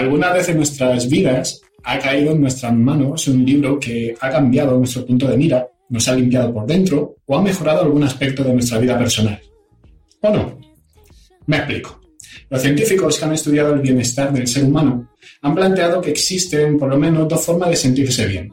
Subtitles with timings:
[0.00, 4.78] Alguna vez en nuestras vidas ha caído en nuestras manos un libro que ha cambiado
[4.78, 8.54] nuestro punto de mira, nos ha limpiado por dentro o ha mejorado algún aspecto de
[8.54, 9.38] nuestra vida personal.
[10.22, 10.58] ¿O no?
[11.44, 12.00] Me explico.
[12.48, 15.10] Los científicos que han estudiado el bienestar del ser humano
[15.42, 18.50] han planteado que existen por lo menos dos formas de sentirse bien.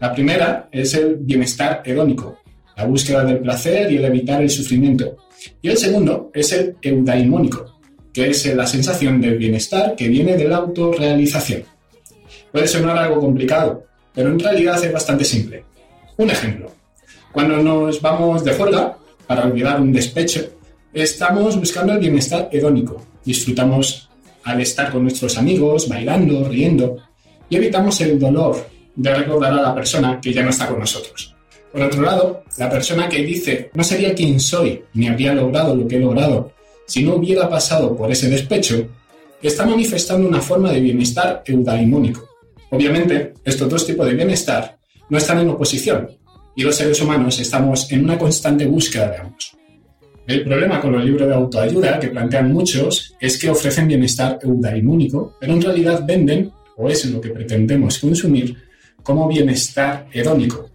[0.00, 2.38] La primera es el bienestar hedónico,
[2.76, 5.16] la búsqueda del placer y el evitar el sufrimiento.
[5.60, 7.73] Y el segundo es el eudaimónico,
[8.14, 11.64] que es la sensación del bienestar que viene de la autorrealización.
[12.52, 15.64] Puede sonar algo complicado, pero en realidad es bastante simple.
[16.16, 16.70] Un ejemplo.
[17.32, 18.96] Cuando nos vamos de juerga,
[19.26, 20.40] para olvidar un despecho,
[20.92, 23.04] estamos buscando el bienestar hedónico.
[23.24, 24.08] Disfrutamos
[24.44, 26.98] al estar con nuestros amigos, bailando, riendo,
[27.48, 31.34] y evitamos el dolor de recordar a la persona que ya no está con nosotros.
[31.72, 35.88] Por otro lado, la persona que dice no sería quien soy, ni habría logrado lo
[35.88, 36.52] que he logrado,
[36.86, 38.88] si no hubiera pasado por ese despecho,
[39.42, 42.28] está manifestando una forma de bienestar eudaimónico.
[42.70, 46.08] Obviamente, estos dos tipos de bienestar no están en oposición,
[46.56, 49.56] y los seres humanos estamos en una constante búsqueda de ambos.
[50.26, 55.36] El problema con los libros de autoayuda que plantean muchos es que ofrecen bienestar eudaimónico,
[55.38, 58.56] pero en realidad venden, o es lo que pretendemos consumir,
[59.02, 60.70] como bienestar hedónico.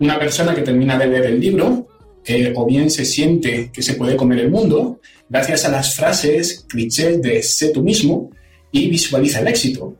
[0.00, 1.88] Una persona que termina de leer el libro
[2.24, 6.64] eh, o bien se siente que se puede comer el mundo gracias a las frases
[6.68, 8.30] clichés de sé tú mismo
[8.72, 9.96] y visualiza el éxito.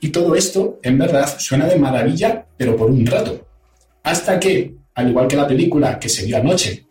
[0.00, 3.46] Y todo esto, en verdad, suena de maravilla, pero por un rato.
[4.02, 6.86] Hasta que, al igual que la película que se vio anoche,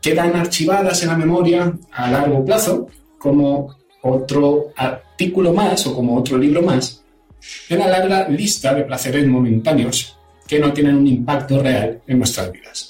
[0.00, 6.38] quedan archivadas en la memoria a largo plazo como otro artículo más o como otro
[6.38, 7.02] libro más
[7.68, 10.16] en la larga lista de placeres momentáneos
[10.46, 12.89] que no tienen un impacto real en nuestras vidas.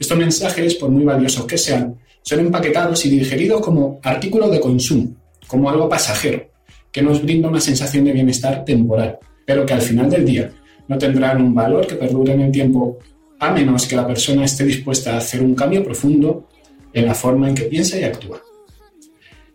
[0.00, 5.14] Estos mensajes, por muy valiosos que sean, son empaquetados y digeridos como artículos de consumo,
[5.46, 6.50] como algo pasajero,
[6.90, 10.50] que nos brinda una sensación de bienestar temporal, pero que al final del día
[10.88, 12.98] no tendrán un valor que perdure en el tiempo
[13.38, 16.48] a menos que la persona esté dispuesta a hacer un cambio profundo
[16.94, 18.40] en la forma en que piensa y actúa.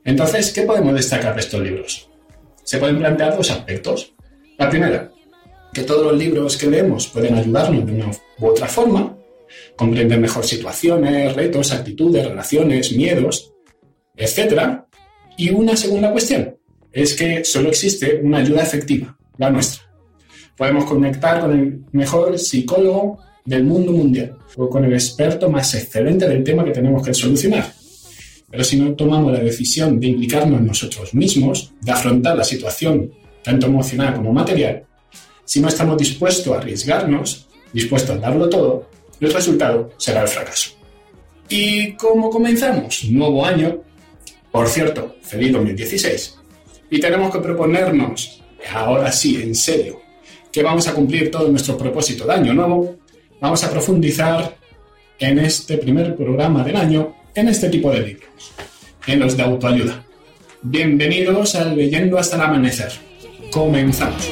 [0.04, 2.08] Entonces, ¿qué podemos destacar de estos libros?
[2.64, 4.14] Se pueden plantear dos aspectos.
[4.60, 5.12] La primera,
[5.74, 9.16] que todos los libros que leemos pueden ayudarnos de una u otra forma,
[9.76, 13.54] comprender mejor situaciones, retos, actitudes, relaciones, miedos,
[14.16, 14.82] etc.
[15.38, 16.56] Y una segunda cuestión,
[16.96, 19.84] es que solo existe una ayuda efectiva, la nuestra.
[20.56, 26.28] Podemos conectar con el mejor psicólogo del mundo mundial o con el experto más excelente
[26.28, 27.70] del tema que tenemos que solucionar.
[28.50, 33.12] Pero si no tomamos la decisión de implicarnos en nosotros mismos, de afrontar la situación
[33.44, 34.86] tanto emocional como material,
[35.44, 38.90] si no estamos dispuestos a arriesgarnos, dispuestos a darlo todo,
[39.20, 40.72] el resultado será el fracaso.
[41.50, 43.06] ¿Y cómo comenzamos?
[43.06, 43.82] Nuevo año.
[44.52, 46.36] Por cierto, feliz 2016
[46.90, 48.42] y tenemos que proponernos,
[48.74, 50.02] ahora sí, en serio,
[50.52, 52.96] que vamos a cumplir todo nuestro propósito de año nuevo,
[53.42, 54.56] vamos a profundizar
[55.20, 58.54] en este primer programa del año en este tipo de libros,
[59.08, 60.06] en los de autoayuda.
[60.62, 62.92] Bienvenidos al Leyendo hasta el amanecer.
[63.52, 64.32] Comenzamos.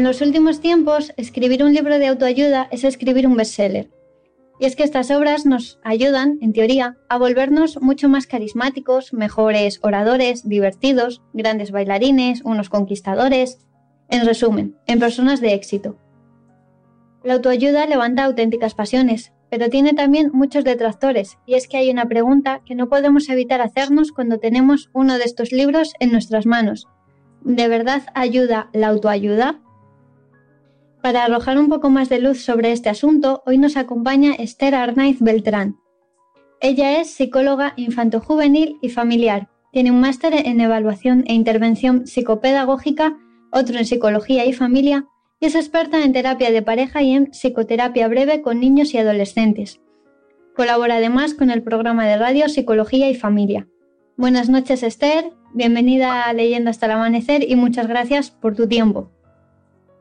[0.00, 3.90] En los últimos tiempos, escribir un libro de autoayuda es escribir un bestseller.
[4.58, 9.78] Y es que estas obras nos ayudan, en teoría, a volvernos mucho más carismáticos, mejores
[9.82, 13.58] oradores, divertidos, grandes bailarines, unos conquistadores,
[14.08, 15.98] en resumen, en personas de éxito.
[17.22, 22.06] La autoayuda levanta auténticas pasiones, pero tiene también muchos detractores, y es que hay una
[22.06, 26.88] pregunta que no podemos evitar hacernos cuando tenemos uno de estos libros en nuestras manos.
[27.42, 29.60] ¿De verdad ayuda la autoayuda?
[31.02, 35.18] Para arrojar un poco más de luz sobre este asunto, hoy nos acompaña Esther Arnaiz
[35.20, 35.78] Beltrán.
[36.60, 39.48] Ella es psicóloga infantojuvenil y familiar.
[39.72, 43.16] Tiene un máster en evaluación e intervención psicopedagógica,
[43.50, 45.06] otro en psicología y familia,
[45.40, 49.80] y es experta en terapia de pareja y en psicoterapia breve con niños y adolescentes.
[50.54, 53.66] Colabora además con el programa de radio Psicología y Familia.
[54.18, 59.10] Buenas noches Esther, bienvenida a Leyenda hasta el amanecer y muchas gracias por tu tiempo.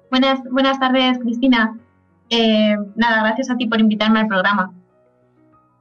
[0.09, 1.77] Buenas, buenas tardes, Cristina.
[2.29, 4.73] Eh, nada, gracias a ti por invitarme al programa.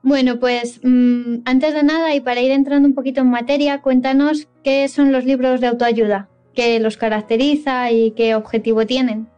[0.02, 4.48] Bueno, pues mm, antes de nada y para ir entrando un poquito en materia, cuéntanos
[4.62, 9.28] qué son los libros de autoayuda, qué los caracteriza y qué objetivo tienen.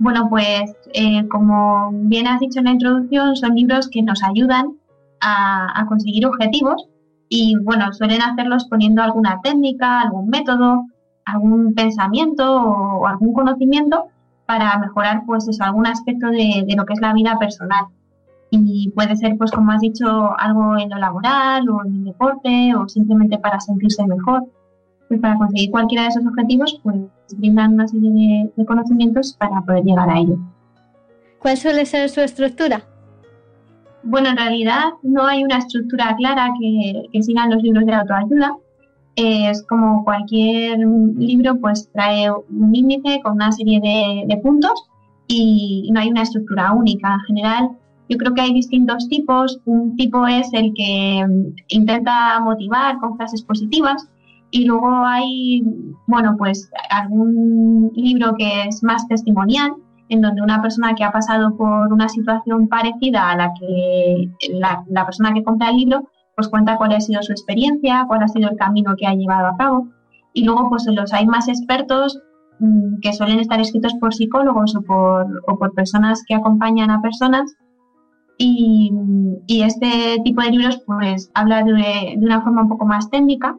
[0.00, 4.76] Bueno, pues eh, como bien has dicho en la introducción, son libros que nos ayudan
[5.20, 6.88] a, a conseguir objetivos
[7.28, 10.86] y bueno, suelen hacerlos poniendo alguna técnica, algún método
[11.32, 14.06] algún pensamiento o algún conocimiento
[14.46, 17.84] para mejorar pues eso, algún aspecto de, lo que es la vida personal.
[18.50, 20.06] Y puede ser, pues como has dicho,
[20.38, 24.46] algo en lo laboral o en el deporte o simplemente para sentirse mejor.
[25.06, 26.96] Pues para conseguir cualquiera de esos objetivos, pues
[27.36, 30.38] brindan una serie de, conocimientos para poder llegar a ello.
[31.40, 32.82] ¿Cuál suele ser su estructura?
[34.02, 38.56] Bueno, en realidad no hay una estructura clara que, que sigan los libros de autoayuda,
[39.18, 40.78] es como cualquier
[41.16, 44.88] libro, pues trae un índice con una serie de, puntos
[45.26, 47.14] y no hay una estructura única.
[47.14, 47.70] En general,
[48.08, 49.60] yo creo que hay distintos tipos.
[49.64, 51.26] Un tipo es el que
[51.68, 54.08] intenta motivar con frases positivas
[54.52, 55.64] y luego hay,
[56.06, 59.72] bueno, pues algún libro que es más testimonial,
[60.10, 64.84] en donde una persona que ha pasado por una situación parecida a la que la,
[64.88, 68.28] la persona que compra el libro, pues cuenta cuál ha sido su experiencia, cuál ha
[68.28, 69.88] sido el camino que ha llevado a cabo.
[70.32, 72.22] Y luego, pues los hay más expertos
[72.60, 77.02] mm, que suelen estar escritos por psicólogos o por, o por personas que acompañan a
[77.02, 77.56] personas.
[78.38, 78.92] Y,
[79.48, 83.56] y, este tipo de libros, pues habla de, de una forma un poco más técnica.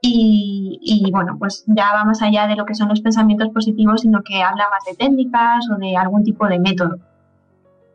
[0.00, 4.02] Y, y, bueno, pues ya va más allá de lo que son los pensamientos positivos,
[4.02, 6.96] sino que habla más de técnicas o de algún tipo de método.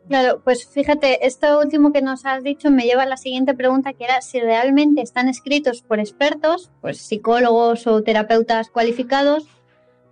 [0.08, 3.92] Claro, pues fíjate, esto último que nos has dicho me lleva a la siguiente pregunta,
[3.92, 9.48] que era si realmente están escritos por expertos, pues psicólogos o terapeutas cualificados,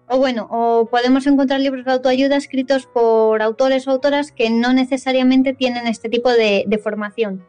[0.09, 4.73] o bueno, o podemos encontrar libros de autoayuda escritos por autores o autoras que no
[4.73, 7.45] necesariamente tienen este tipo de, formación.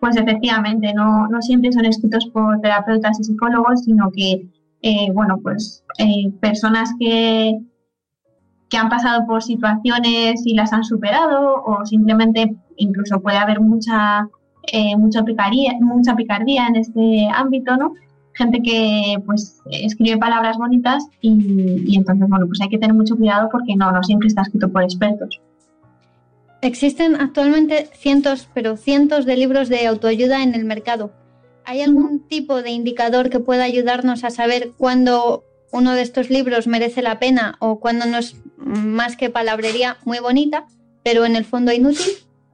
[0.00, 4.48] Pues efectivamente, no, no siempre son escritos por terapeutas y psicólogos, sino que,
[4.82, 7.60] eh, bueno, pues eh, personas que
[8.68, 14.28] que han pasado por situaciones y las han superado o simplemente incluso puede haber mucha
[14.72, 17.94] eh, mucha picardía mucha picardía en este ámbito no
[18.36, 23.48] gente que pues escribe palabras bonitas y, entonces bueno pues hay que tener mucho cuidado
[23.50, 25.40] porque no no siempre está escrito por expertos.
[26.60, 31.12] Existen actualmente cientos pero cientos de libros de autoayuda en el mercado.
[31.64, 36.66] Hay algún tipo de indicador que pueda ayudarnos a saber cuándo uno de estos libros
[36.66, 40.66] merece la pena o cuando no es más que palabrería muy bonita,
[41.02, 42.06] pero en el fondo inútil?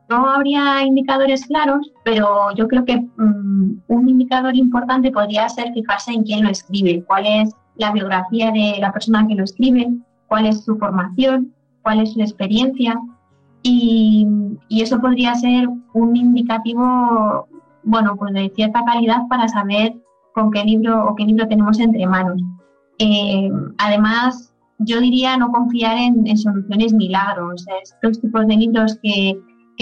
[0.08, 6.12] No habría indicadores claros, pero yo creo que mm, un indicador importante podría ser fijarse
[6.12, 9.88] en quién lo escribe, cuál es la biografía de la persona que lo escribe,
[10.26, 12.98] cuál es su formación, cuál es su experiencia.
[13.62, 14.26] Y,
[14.70, 17.46] eso podría ser un indicativo,
[17.84, 19.94] bueno, pues de cierta calidad para saber
[20.34, 22.40] con qué libro o qué libro tenemos entre manos.
[22.98, 27.64] Eh, además, yo diría no confiar en, soluciones milagros.
[27.82, 29.38] Estos tipos de libros que,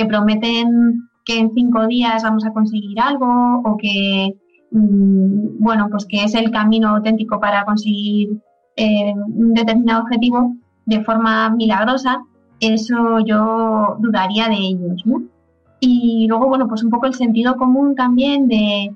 [0.08, 4.34] prometen que en cinco días vamos a conseguir algo o que,
[4.70, 8.40] mm, bueno, pues que es el camino auténtico para conseguir
[8.76, 10.54] eh, un determinado objetivo
[10.86, 12.22] de forma milagrosa,
[12.60, 15.04] eso yo dudaría de ellos,
[15.80, 18.90] Y luego, bueno, pues un poco el sentido común también de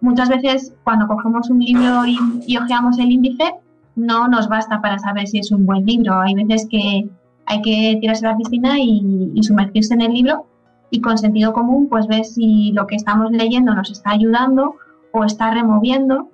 [0.00, 3.54] muchas veces cuando cogemos un libro y, y ojeamos el índice,
[3.96, 6.20] no nos basta para saber si es un buen libro.
[6.20, 7.08] Hay veces que
[7.46, 10.46] hay que tirarse a la piscina y, sumergirse en el libro
[10.90, 14.76] y con sentido común pues ver si lo que estamos leyendo nos está ayudando
[15.12, 16.28] o está removiendo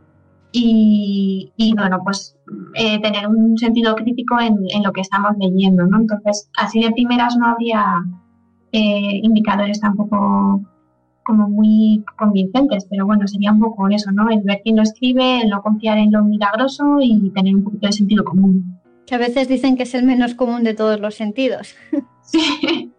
[0.53, 2.35] y, bueno, pues
[2.75, 5.99] eh, tener un sentido crítico en, lo que estamos leyendo, ¿no?
[6.01, 8.03] Entonces, así de primeras no habría
[8.73, 10.63] eh, indicadores tampoco
[11.27, 14.31] como muy convincentes, pero bueno, sería un poco eso, ¿no?
[14.31, 17.89] El ver quién lo escribe, el no confiar en lo milagroso y tener un poquito
[17.89, 18.81] de sentido común.
[19.07, 21.75] Que a veces dicen que es el menos común de todos los sentidos.
[22.29, 22.93] Sí.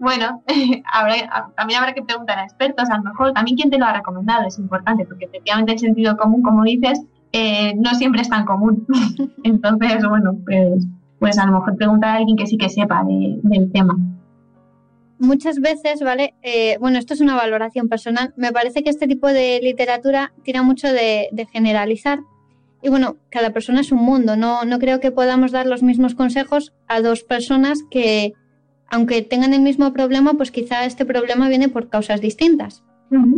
[0.00, 0.42] Bueno,
[1.56, 4.44] también habrá que preguntar a expertos, a lo mejor también quién te lo ha recomendado
[4.48, 8.84] es importante, porque efectivamente el sentido común, como dices, eh, no siempre es tan común.
[9.44, 10.88] Entonces, bueno, pues,
[11.20, 13.96] pues a lo mejor preguntar a alguien que sí que sepa del tema
[15.22, 16.34] muchas veces, ¿vale?
[16.42, 18.34] Eh, bueno, esto es una valoración personal.
[18.36, 22.20] Me parece que este tipo de literatura tira mucho de, generalizar.
[22.82, 24.36] Y bueno, cada persona es un mundo.
[24.36, 28.32] No, no creo que podamos dar los mismos consejos a dos personas que,
[28.88, 32.82] aunque tengan el mismo problema, pues quizá este problema viene por causas distintas.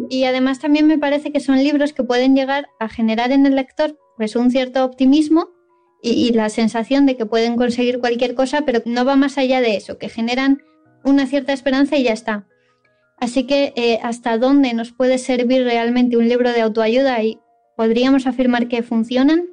[0.09, 3.57] Y además también me parece que son libros que pueden llegar a generar en el
[3.57, 5.49] lector pues un cierto optimismo
[6.00, 9.61] y, y la sensación de que pueden conseguir cualquier cosa, pero no va más allá
[9.61, 10.62] de eso, que generan
[11.05, 12.45] una cierta esperanza y ya está.
[13.19, 17.39] Así que, eh, ¿hasta dónde nos puede servir realmente un libro de autoayuda y
[17.77, 19.45] podríamos afirmar que funcionan?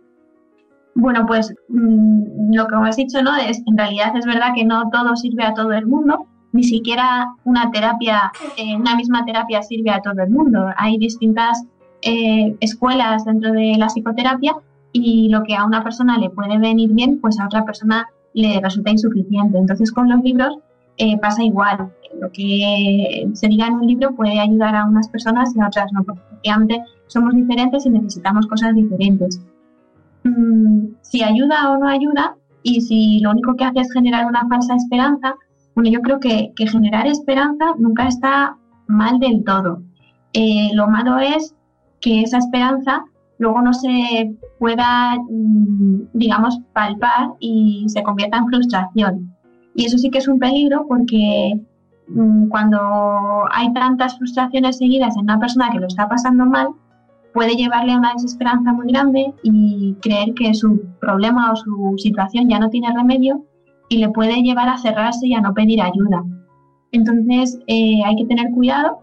[0.95, 3.35] Bueno, pues mm, lo que has dicho, ¿no?
[3.37, 7.27] Es, en realidad es verdad que no todo sirve a todo el mundo, ni siquiera
[7.45, 10.67] una terapia, eh, una misma terapia sirve a todo el mundo.
[10.77, 11.63] Hay distintas
[12.01, 14.55] eh, escuelas dentro de la psicoterapia
[14.91, 18.59] y lo que a una persona le puede venir bien, pues a otra persona le
[18.59, 19.57] resulta insuficiente.
[19.57, 20.57] Entonces, con los libros
[21.01, 21.91] eh, pasa igual.
[22.21, 25.91] Lo que se diga en un libro puede ayudar a unas personas y a otras
[25.93, 29.41] no, porque efectivamente somos diferentes y necesitamos cosas diferentes.
[30.23, 34.47] Mm, si ayuda o no ayuda, y si lo único que hace es generar una
[34.47, 35.33] falsa esperanza,
[35.73, 38.55] bueno, yo creo que, generar esperanza nunca está
[38.87, 39.81] mal del todo.
[40.33, 41.55] Eh, lo malo es
[41.99, 43.05] que esa esperanza
[43.39, 49.35] luego no se pueda, mm, digamos, palpar y se convierta en frustración.
[49.75, 51.59] Y eso sí que es un peligro porque
[52.07, 52.79] mm, cuando
[53.51, 56.69] hay tantas frustraciones seguidas en una persona que lo está pasando mal,
[57.33, 62.49] puede llevarle a una desesperanza muy grande y creer que su problema o su situación
[62.49, 63.45] ya no tiene remedio
[63.89, 66.23] y le puede llevar a cerrarse y a no pedir ayuda.
[66.91, 68.99] Entonces eh, hay que tener cuidado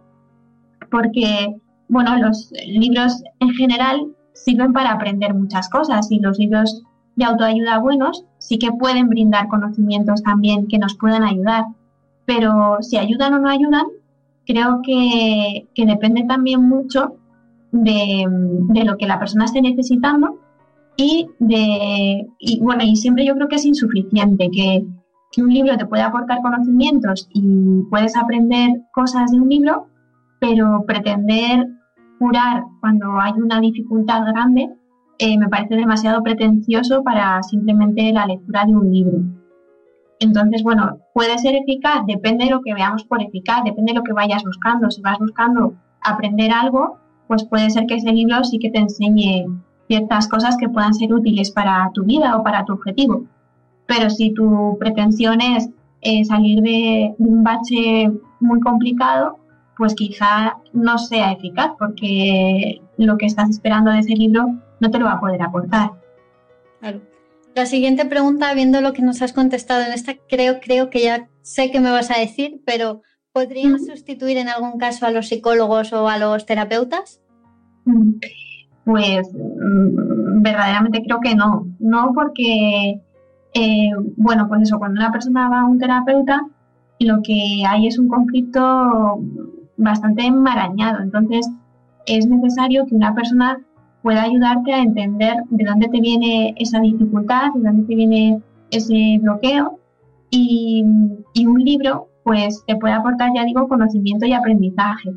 [0.91, 1.57] porque,
[1.89, 4.01] bueno, los libros en general
[4.35, 6.83] sirven para aprender muchas cosas y los libros
[7.19, 11.65] de autoayuda buenos sí que pueden brindar conocimientos también que nos puedan ayudar,
[12.25, 13.87] pero si ayudan o no ayudan,
[14.47, 17.17] creo que, depende también mucho
[17.73, 18.25] de,
[18.85, 20.39] lo que la persona esté necesitando
[20.97, 24.85] y de y bueno y siempre yo creo que es insuficiente que,
[25.33, 29.87] que, un libro te puede aportar conocimientos y puedes aprender cosas de un libro
[30.41, 31.67] pero pretender
[32.19, 34.71] curar cuando hay una dificultad grande
[35.19, 39.19] eh, me parece demasiado pretencioso para simplemente la lectura de un libro.
[40.21, 44.05] Entonces, bueno, puede ser eficaz, depende de lo que veamos por eficaz, depende de lo
[44.05, 44.91] que vayas buscando.
[44.91, 49.47] Si vas buscando aprender algo, pues puede ser que ese libro sí que te enseñe
[49.87, 53.25] ciertas cosas que puedan ser útiles para tu vida o para tu objetivo.
[53.87, 55.71] Pero si tu pretensión es
[56.03, 58.11] eh, salir de, un bache
[58.41, 59.39] muy complicado,
[59.77, 64.99] pues quizá no sea eficaz porque lo que estás esperando de ese libro no te
[64.99, 65.93] lo va a poder aportar.
[66.81, 67.01] Claro.
[67.55, 71.29] La siguiente pregunta, viendo lo que nos has contestado en esta, creo, creo que ya
[71.43, 75.93] sé que me vas a decir, pero ¿podrías sustituir en algún caso a los psicólogos
[75.93, 77.21] o a los terapeutas?
[78.85, 81.67] Pues mm, verdaderamente creo que no.
[81.81, 83.01] No porque,
[83.55, 86.47] eh, bueno, pues eso, cuando una persona va a un terapeuta,
[87.01, 89.21] lo que hay es un conflicto
[89.77, 91.03] bastante enmarañado.
[91.03, 91.49] Entonces,
[92.07, 93.61] es necesario que una persona
[94.03, 98.41] pueda ayudarte a entender de dónde te viene esa dificultad, de dónde te viene
[98.71, 99.79] ese bloqueo.
[100.31, 105.11] Y, un libro, pues te puede aportar, ya digo, conocimiento y aprendizaje.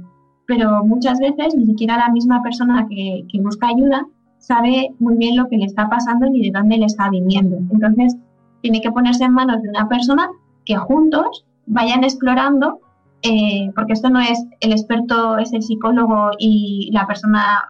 [0.46, 4.06] Pero muchas veces ni siquiera la misma persona que, que busca ayuda
[4.38, 7.58] sabe muy bien lo que le está pasando ni de dónde le está viniendo.
[7.72, 8.16] Entonces,
[8.62, 10.30] tiene que ponerse en manos de una persona
[10.66, 12.80] que juntos vayan explorando,
[13.24, 17.70] eh, porque esto no es el experto, es el psicólogo y la persona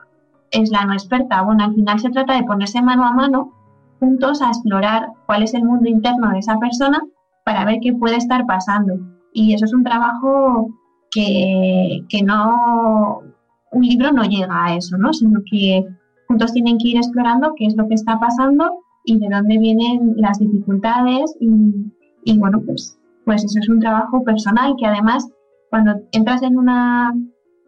[0.51, 1.41] es la no experta.
[1.41, 3.53] Bueno, al final se trata de ponerse mano a mano
[3.99, 7.01] juntos a explorar cuál es el mundo interno de esa persona
[7.45, 8.95] para ver qué puede estar pasando.
[9.33, 10.69] Y eso es un trabajo
[11.11, 13.21] que, que no,
[13.71, 15.13] un libro no llega a eso, ¿no?
[15.13, 15.85] Sino que
[16.27, 20.13] juntos tienen que ir explorando qué es lo que está pasando y de dónde vienen
[20.17, 21.49] las dificultades y,
[22.25, 25.27] y bueno, pues, pues eso es un trabajo personal que además
[25.69, 27.13] cuando entras en una,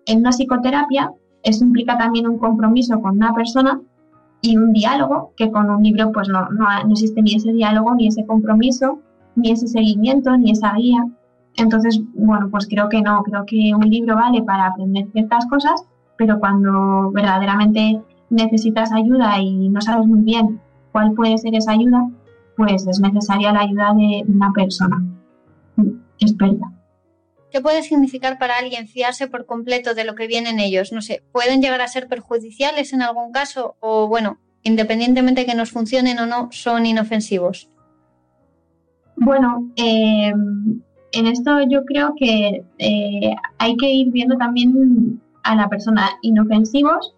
[0.05, 1.11] en una psicoterapia
[1.43, 3.81] eso implica también un compromiso con una persona
[4.41, 7.95] y un diálogo, que con un libro pues no, no, no existe ni ese diálogo,
[7.95, 8.99] ni ese compromiso,
[9.35, 11.05] ni ese seguimiento, ni esa guía.
[11.55, 15.85] Entonces, bueno, pues creo que no, creo que un libro vale para aprender ciertas cosas,
[16.17, 20.59] pero cuando verdaderamente necesitas ayuda y no sabes muy bien
[20.91, 22.09] cuál puede ser esa ayuda,
[22.57, 25.03] pues es necesaria la ayuda de una persona
[26.19, 26.72] experta.
[27.53, 30.91] ¿Qué puede significar para alguien fiarse por completo de lo que vienen ellos?
[30.91, 33.75] No sé, ¿pueden llegar a ser perjudiciales en algún caso?
[33.79, 37.69] O bueno, independientemente de que nos funcionen o no, son inofensivos.
[39.17, 40.33] Bueno, eh,
[41.11, 47.13] en esto yo creo que eh, hay que ir viendo también a la persona inofensivos.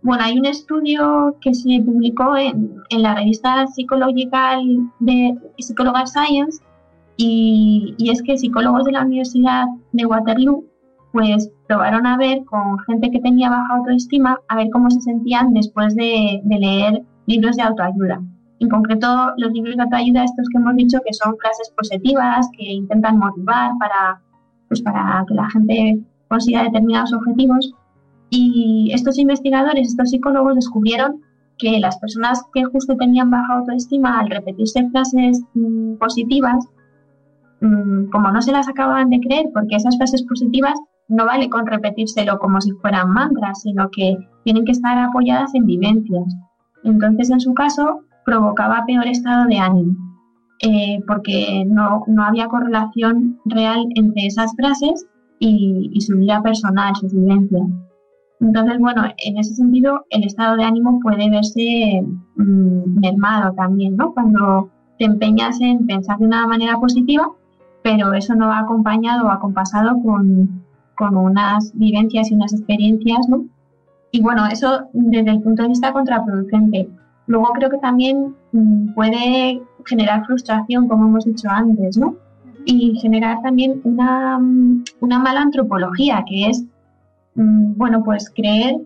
[0.00, 6.64] Bueno, hay un estudio que se publicó en, la revista Psychological de Psychological Science
[7.16, 10.64] y, es que psicólogos de la Universidad de Waterloo
[11.12, 15.52] pues probaron a ver con gente que tenía baja autoestima a ver cómo se sentían
[15.52, 18.20] después de leer libros de autoayuda.
[18.58, 22.64] En concreto, los libros de autoayuda, estos que hemos dicho, que son frases positivas, que
[22.64, 24.20] intentan motivar para,
[24.68, 27.72] pues para que la gente consiga determinados objetivos.
[28.30, 31.20] Y estos investigadores, estos psicólogos, descubrieron
[31.58, 36.66] que las personas que justo tenían baja autoestima, al repetirse frases mm, positivas,
[37.64, 40.78] mm, como no se las acababan de creer, porque esas frases positivas
[41.08, 45.66] no vale con repetírselo como si fueran mantras, sino que tienen que estar apoyadas en
[45.66, 46.24] vivencias.
[46.82, 49.94] Entonces, en su caso, provocaba peor estado de ánimo,
[50.60, 55.06] eh, porque no, había correlación real entre esas frases
[55.38, 57.60] y, su vida personal, su vivencia.
[58.40, 62.02] Entonces, bueno, en ese sentido, el estado de ánimo puede verse
[62.36, 64.12] mm, mermado también, ¿no?
[64.12, 67.30] Cuando te empeñas en pensar de una manera positiva,
[67.84, 70.64] pero eso no va acompañado o acompasado con,
[70.96, 73.44] con unas vivencias y unas experiencias, ¿no?
[74.10, 76.88] Y bueno, eso desde el punto de vista contraproducente.
[77.26, 82.16] Luego creo que también mm, puede generar frustración, como hemos dicho antes, ¿no?
[82.64, 86.64] Y generar también una, mm, una mala antropología, que es,
[87.34, 88.76] mm, bueno, pues creer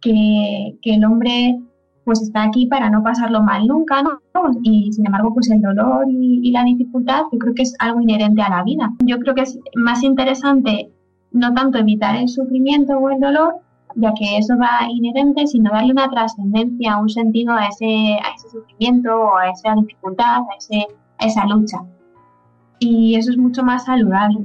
[0.00, 1.60] que, que, el hombre
[2.04, 4.20] pues está aquí para no pasarlo mal nunca, ¿no?
[4.62, 8.42] Y sin embargo, pues el dolor y, la dificultad yo creo que es algo inherente
[8.42, 8.90] a la vida.
[9.04, 10.90] Yo creo que es más interesante
[11.32, 13.60] no tanto evitar el sufrimiento o el dolor,
[13.94, 18.48] ya que eso va inherente, sino darle una trascendencia, un sentido a ese, a ese
[18.50, 20.86] sufrimiento o a esa dificultad, a, ese,
[21.18, 21.78] a esa lucha.
[22.80, 24.40] Y eso es mucho más saludable.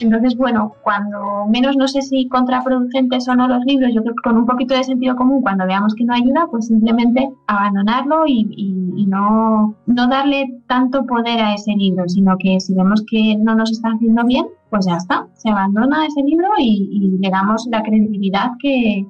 [0.00, 4.28] Entonces, bueno, cuando menos no sé si contraproducentes o no los libros, yo creo que
[4.28, 8.46] con un poquito de sentido común, cuando veamos que no ayuda, pues simplemente abandonarlo y,
[8.56, 13.54] y, no, no darle tanto poder a ese libro, sino que si vemos que no
[13.54, 17.82] nos está haciendo bien, pues ya está, se abandona ese libro y, le damos la
[17.82, 19.06] credibilidad que,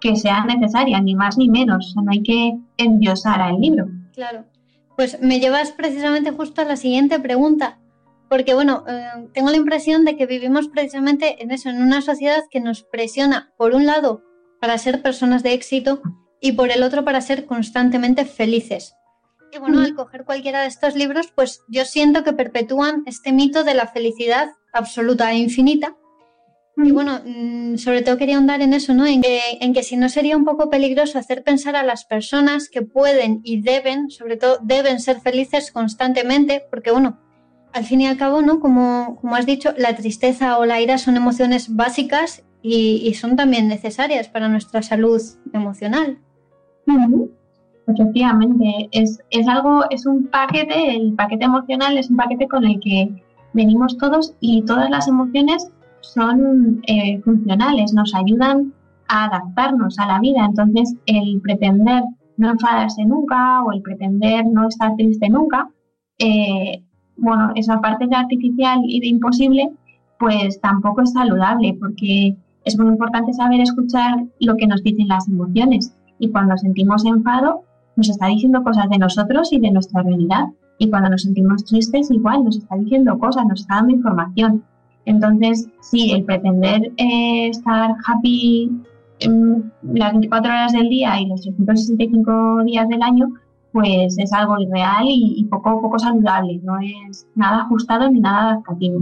[0.00, 1.94] que, sea necesaria, ni más ni menos.
[1.96, 3.86] no hay que endiosar al libro.
[4.12, 4.44] Claro.
[4.96, 7.78] Pues me llevas precisamente justo a la siguiente pregunta.
[8.28, 12.42] Porque, bueno, eh, tengo la impresión de que vivimos precisamente en eso, en una sociedad
[12.50, 14.22] que nos presiona, por un lado,
[14.60, 16.00] para ser personas de éxito
[16.40, 18.94] y por el otro, para ser constantemente felices.
[19.52, 23.64] Y bueno, al coger cualquiera de estos libros, pues yo siento que perpetúan este mito
[23.64, 25.96] de la felicidad absoluta e infinita.
[26.76, 29.06] Y bueno, mm, sobre todo quería ahondar en eso, ¿no?
[29.06, 32.68] En que, en que, si no sería un poco peligroso hacer pensar a las personas
[32.68, 37.18] que pueden y deben, sobre todo deben ser felices constantemente, porque bueno,
[37.76, 38.58] al fin y al cabo, ¿no?
[38.58, 43.68] Como, como has dicho, la tristeza o la ira son emociones básicas y, son también
[43.68, 45.20] necesarias para nuestra salud
[45.52, 46.18] emocional.
[47.86, 52.80] Efectivamente, es, es algo, es un paquete, el paquete emocional es un paquete con el
[52.80, 58.72] que venimos todos y todas las emociones son eh, funcionales, nos ayudan
[59.08, 60.44] a adaptarnos a la vida.
[60.44, 62.02] Entonces, el pretender
[62.38, 65.68] no enfadarse nunca o el pretender no estar triste nunca,
[66.18, 66.82] eh,
[67.16, 69.70] bueno, esa parte de artificial y de imposible,
[70.18, 75.28] pues tampoco es saludable porque es muy importante saber escuchar lo que nos dicen las
[75.28, 75.94] emociones.
[76.18, 77.62] Y cuando sentimos enfado,
[77.96, 80.46] nos está diciendo cosas de nosotros y de nuestra realidad.
[80.78, 84.64] Y cuando nos sentimos tristes, igual nos está diciendo cosas, nos está dando información.
[85.04, 88.70] Entonces, sí, el pretender eh, estar happy
[89.20, 93.32] las 24 horas del día y los 365 días del año,
[93.76, 99.00] pues es algo irreal y, poco, poco saludable, no es nada ajustado ni nada adaptativo.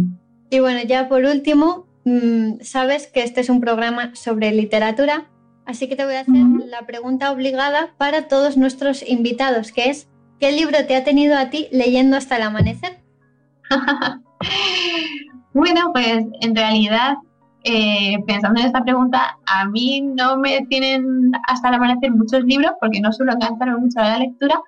[0.51, 5.31] Y bueno, ya por último, mm, sabes que este es un programa sobre literatura,
[5.65, 6.35] así que te voy a hacer
[6.67, 10.09] la pregunta obligada para todos nuestros invitados, que es
[10.41, 12.99] ¿Qué libro te ha tenido a ti leyendo hasta el amanecer?
[15.55, 17.15] bueno, pues en realidad
[17.65, 22.73] eh, pensando en esta pregunta, a mí no me tienen hasta el amanecer muchos libros
[22.81, 24.61] porque no suelo engancharme mucho la lectura,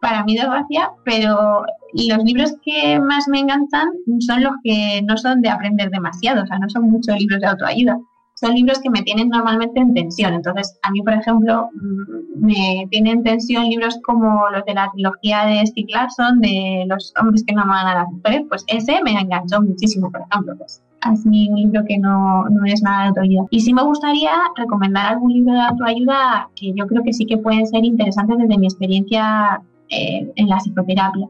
[0.00, 1.62] para mí desgracia, pero
[1.92, 3.90] los libros que más me enganchan
[4.20, 7.46] son los que no son de aprender demasiado, o sea, no son muchos libros de
[7.46, 7.98] autoayuda
[8.40, 10.32] son libros que me tienen normalmente en tensión.
[10.32, 14.90] Entonces, a mí, por ejemplo, mm, me tienen en tensión libros como los de la
[14.92, 19.02] trilogía de Steve Larson, de Los hombres que no aman a las mujeres, pues ese
[19.02, 20.54] me enganchó muchísimo, por ejemplo.
[20.56, 23.46] Pues, así un libro que no, no es nada de autoayuda.
[23.50, 27.38] Y sí me gustaría recomendar algún libro de autoayuda que yo creo que sí que
[27.38, 31.28] pueden ser interesantes desde mi experiencia eh, en la psicoterapia.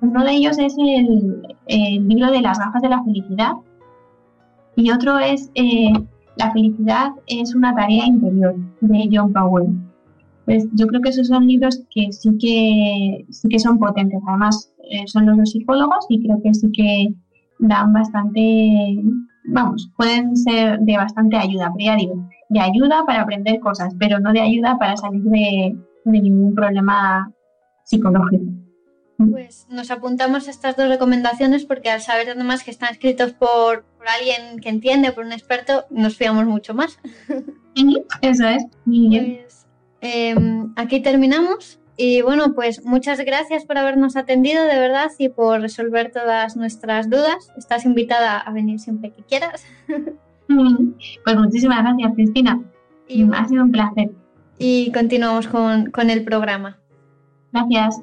[0.00, 3.52] Uno de ellos es el, el libro de las gafas de la felicidad,
[4.76, 5.90] y otro es eh,
[6.36, 9.68] La felicidad es una tarea interior de John Powell.
[10.44, 14.20] Pues yo creo que esos son libros que sí que, sí que son potentes.
[14.28, 17.14] Además, eh, son los dos psicólogos y creo que sí que
[17.58, 19.02] dan bastante,
[19.44, 24.20] vamos, pueden ser de bastante ayuda, pero ya digo, de ayuda para aprender cosas, pero
[24.20, 27.30] no de ayuda para salir de, de ningún problema
[27.84, 28.44] psicológico.
[29.18, 34.60] Pues nos apuntamos estas dos recomendaciones porque al saber además que están escritos por, alguien
[34.60, 36.98] que entiende, por un experto, nos fiamos mucho más.
[38.22, 38.64] Eso es.
[38.84, 39.66] Pues,
[40.00, 41.80] em, aquí terminamos.
[41.96, 47.08] Y bueno, pues muchas gracias por habernos atendido de verdad y por resolver todas nuestras
[47.08, 47.50] dudas.
[47.56, 49.64] Estás invitada a venir siempre que quieras.
[50.48, 52.62] Pues muchísimas gracias, Cristina.
[53.08, 54.10] Y, ha sido un placer.
[54.58, 56.78] Y continuamos con, con el programa.
[57.52, 58.00] Gracias.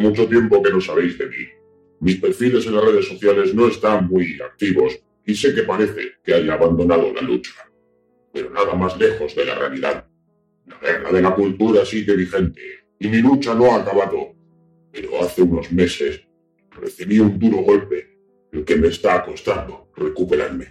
[0.00, 1.46] Mucho tiempo que no sabéis de mí.
[2.00, 6.34] Mis perfiles en las redes sociales no están muy activos y sé que parece que
[6.34, 7.52] haya abandonado la lucha.
[8.32, 10.06] Pero nada más lejos de la realidad.
[10.66, 12.62] La guerra de la cultura sigue vigente
[12.98, 14.34] y mi lucha no ha acabado.
[14.92, 16.22] Pero hace unos meses
[16.70, 18.18] recibí un duro golpe,
[18.52, 20.66] el que me está costando recuperarme.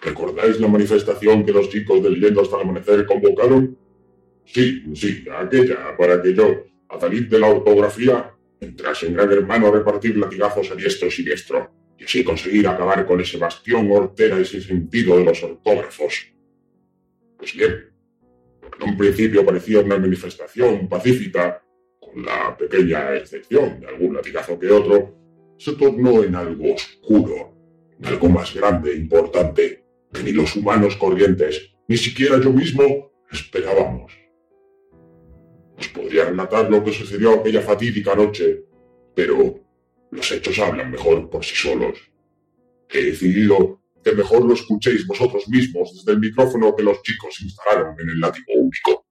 [0.00, 3.76] ¿Recordáis la manifestación que los chicos del Yendo hasta el amanecer convocaron?
[4.44, 9.68] Sí, sí, aquella, para que yo a salir de la ortografía, entras en Gran Hermano
[9.68, 14.38] a repartir latigazos a diestro y siniestro, y así conseguir acabar con ese bastión hortera
[14.38, 16.26] y sin sentido de los ortógrafos.
[17.38, 17.92] Pues bien,
[18.62, 21.64] lo que en un principio parecía una manifestación pacífica,
[21.98, 25.16] con la pequeña excepción de algún latigazo que otro,
[25.56, 27.54] se tornó en algo oscuro,
[27.98, 33.12] en algo más grande e importante que ni los humanos corrientes, ni siquiera yo mismo
[33.30, 34.21] esperábamos.
[35.82, 38.66] Os podría relatar lo que sucedió aquella fatídica noche,
[39.16, 39.58] pero
[40.12, 41.98] los hechos hablan mejor por sí solos.
[42.88, 47.96] He decidido que mejor lo escuchéis vosotros mismos desde el micrófono que los chicos instalaron
[47.98, 49.06] en el látigo único.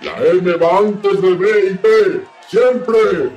[0.00, 1.88] La M va antes del B y P,
[2.48, 3.28] siempre.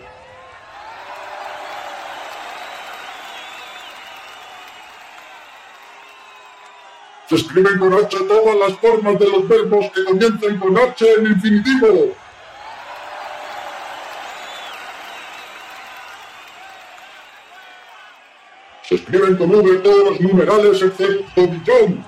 [7.27, 11.27] Se escriben con H todas las formas de los verbos que comienzan con H en
[11.27, 12.15] infinitivo.
[18.83, 22.05] Se escriben con V todos los numerales excepto billón.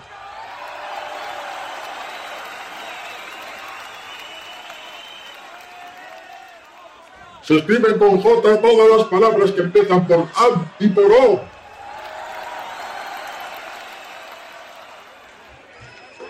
[7.41, 11.58] Se escriben con J todas las palabras que empiezan por A y por O.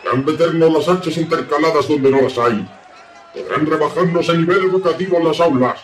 [0.10, 2.67] Podrán meternos las hachas intercaladas donde no las hay.
[3.32, 5.80] Podrán rebajarnos el nivel educativo en las aulas.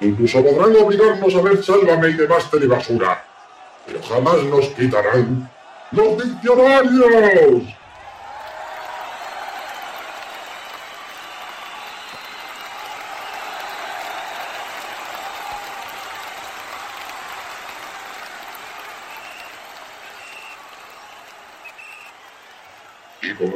[0.00, 3.24] Incluso podrán obligarnos a ver Sálvame y demás basura.
[3.84, 5.50] Pero jamás nos quitarán
[5.90, 7.62] los diccionarios.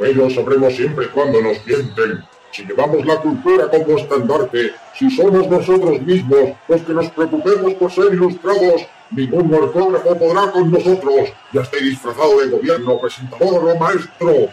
[0.09, 2.23] Con ellos sabremos siempre cuándo nos mienten.
[2.51, 7.91] Si llevamos la cultura como estandarte, si somos nosotros mismos los que nos preocupemos por
[7.91, 11.29] ser ilustrados, ningún ortógrafo podrá con nosotros.
[11.53, 14.49] Ya esté disfrazado de gobierno, presentador o maestro.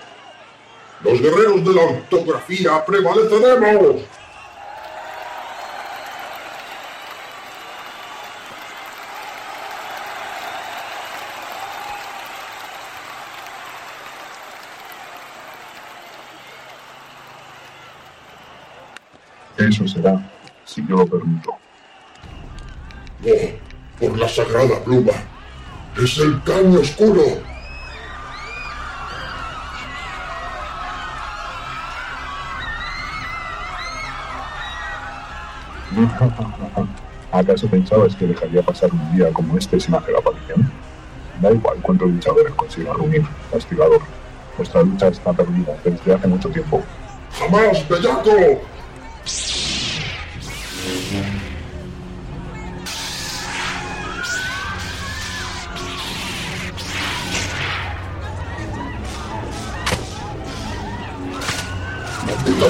[1.03, 4.03] Los guerreros de la ortografía prevaleceremos.
[19.59, 20.21] Eso será,
[20.65, 21.51] si yo lo permito.
[23.25, 23.51] Oh,
[23.99, 25.13] por la sagrada pluma.
[25.97, 27.23] Es el caño oscuro.
[37.33, 40.71] ¿Acaso pensabas que dejaría pasar un día como este sin hacer aparición?
[41.41, 44.03] Da igual cuántos luchadores consiga reunir, castigador.
[44.59, 46.83] Nuestra lucha está perdida desde hace mucho tiempo.
[47.39, 48.76] ¡Jamás, bellaco!
[49.27, 49.43] ¡Maldita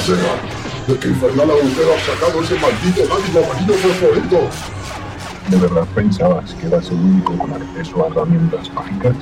[0.00, 0.16] sea!
[0.86, 4.48] ¿De qué infernal agujero has sacado ese maldito látigo amarillo fosforito?
[5.48, 9.16] ¿De verdad pensabas que eras el único con acceso a herramientas mágicas?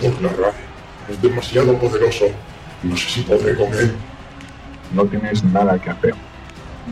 [0.00, 0.54] Por la rabia.
[1.08, 2.26] Es demasiado poderoso.
[2.82, 3.94] No sé si podré él.
[4.94, 6.14] No tienes nada que hacer.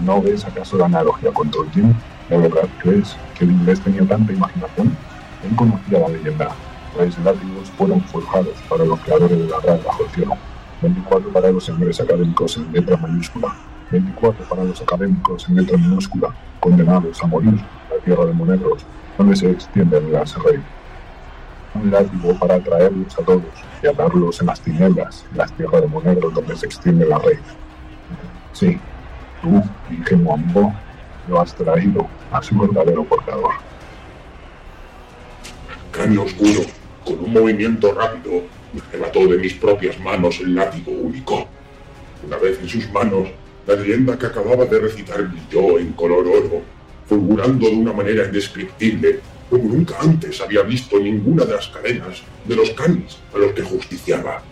[0.04, 1.94] ¿No ves acaso la analogía con Tolkien?
[2.28, 4.96] ¿De verdad crees que el inglés tenía tanta imaginación?
[5.44, 6.48] Él conocía la leyenda.
[6.98, 10.36] Los látigos fueron forjados para los creadores de la gran bajo el cielo.
[10.82, 13.54] 24 para los señores académicos en letra mayúscula.
[13.90, 18.84] 24 para los académicos en letra minúscula, condenados a morir en la tierra de monegros,
[19.16, 20.60] donde se extienden las rey.
[21.82, 23.42] Un látigo para atraerlos a todos
[23.82, 27.38] y atarlos en las tinieblas, en las tierras de monegros donde se extiende la rey.
[28.52, 28.78] Sí,
[29.42, 30.72] tú, ingenuo amigo,
[31.28, 33.52] lo has traído a su verdadero portador.
[35.92, 36.60] Caño oscuro,
[37.04, 41.46] con un movimiento rápido, me arrebató de mis propias manos el látigo único.
[42.26, 43.28] Una vez en sus manos,
[43.66, 46.62] la leyenda que acababa de recitar brilló en color oro,
[47.06, 52.56] fulgurando de una manera indescriptible, como nunca antes había visto ninguna de las cadenas de
[52.56, 54.42] los canis a los que justiciaba.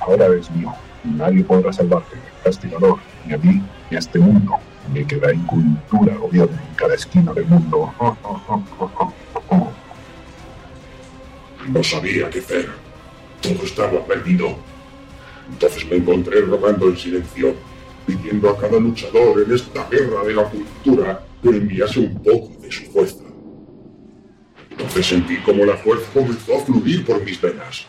[0.00, 0.72] Ahora eres mío,
[1.04, 4.52] y nadie podrá salvarte, castigador, ni a ti, ni a este mundo,
[4.92, 7.92] ni que la incultura gobierne en cada esquina del mundo.
[11.68, 12.68] No sabía qué hacer.
[13.40, 14.56] Todo estaba perdido.
[15.50, 17.54] Entonces me encontré rogando en silencio,
[18.06, 22.70] pidiendo a cada luchador en esta guerra de la cultura que enviase un poco de
[22.70, 23.25] su fuerza.
[24.96, 27.86] Entonces sentí como la fuerza comenzó a fluir por mis venas.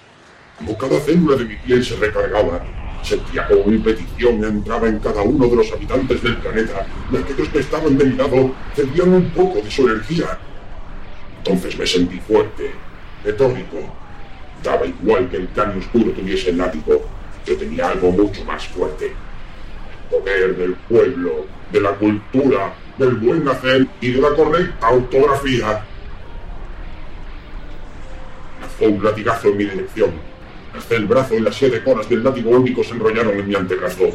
[0.58, 2.66] Como cada célula de mi piel se recargaba,
[3.02, 7.48] sentía como mi petición entraba en cada uno de los habitantes del planeta y aquellos
[7.48, 10.38] que estaban de mi lado cedían un poco de su energía.
[11.38, 12.72] Entonces me sentí fuerte,
[13.24, 13.78] metódico.
[14.62, 17.08] Daba igual que el caño oscuro tuviese el látigo,
[17.46, 19.14] yo tenía algo mucho más fuerte.
[20.12, 25.86] El poder del pueblo, de la cultura, del buen hacer y de la correcta ortografía.
[28.80, 30.12] Lanzó un latigazo en mi dirección.
[30.78, 34.10] Hasta el brazo y las siete coras del látigo único se enrollaron en mi antebrazo.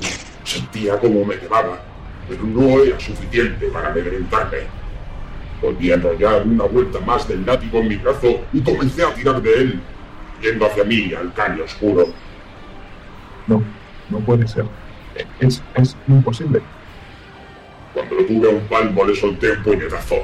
[0.44, 1.81] Sentía como me quemaba,
[2.29, 4.59] pero no era suficiente para amedrentarme.
[5.61, 9.40] Volví a enrollar una vuelta más del látigo en mi brazo y comencé a tirar
[9.42, 9.81] de él,
[10.40, 12.07] yendo hacia mí al caño oscuro.
[13.46, 13.62] No,
[14.11, 14.64] no puede ser.
[15.40, 16.61] Es, es imposible.
[17.94, 20.16] Cuando lo tuve a un palmo le solté un puñetazo.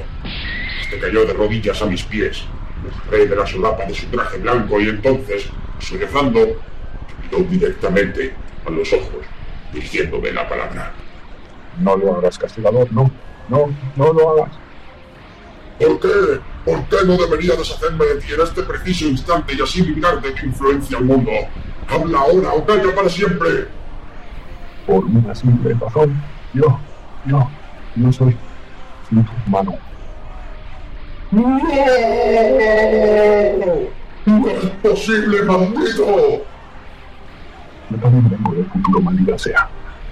[0.81, 2.45] Este cayó de rodillas a mis pies.
[2.83, 6.39] Me agarré de la solapa de su traje blanco y entonces, sollozando,
[7.23, 8.33] miró directamente
[8.65, 9.25] a los ojos,
[9.73, 10.91] dirigiéndome la palabra.
[11.79, 13.09] No lo hagas, castigador, no.
[13.49, 14.51] No, no lo hagas.
[15.79, 16.39] ¿Por qué?
[16.65, 20.31] ¿Por qué no debería deshacerme de ti en este preciso instante y así librar de
[20.31, 21.31] tu influencia al mundo?
[21.87, 23.67] Habla ahora o calla para siempre.
[24.85, 26.21] Por una simple razón.
[26.53, 26.79] Yo,
[27.25, 27.49] yo,
[27.95, 28.35] yo soy,
[29.09, 29.77] soy tu hermano.
[31.31, 31.59] ¡No!
[34.25, 36.43] ¡No es posible, maldito!
[37.89, 39.69] Yo también vengo del futuro, maldita sea.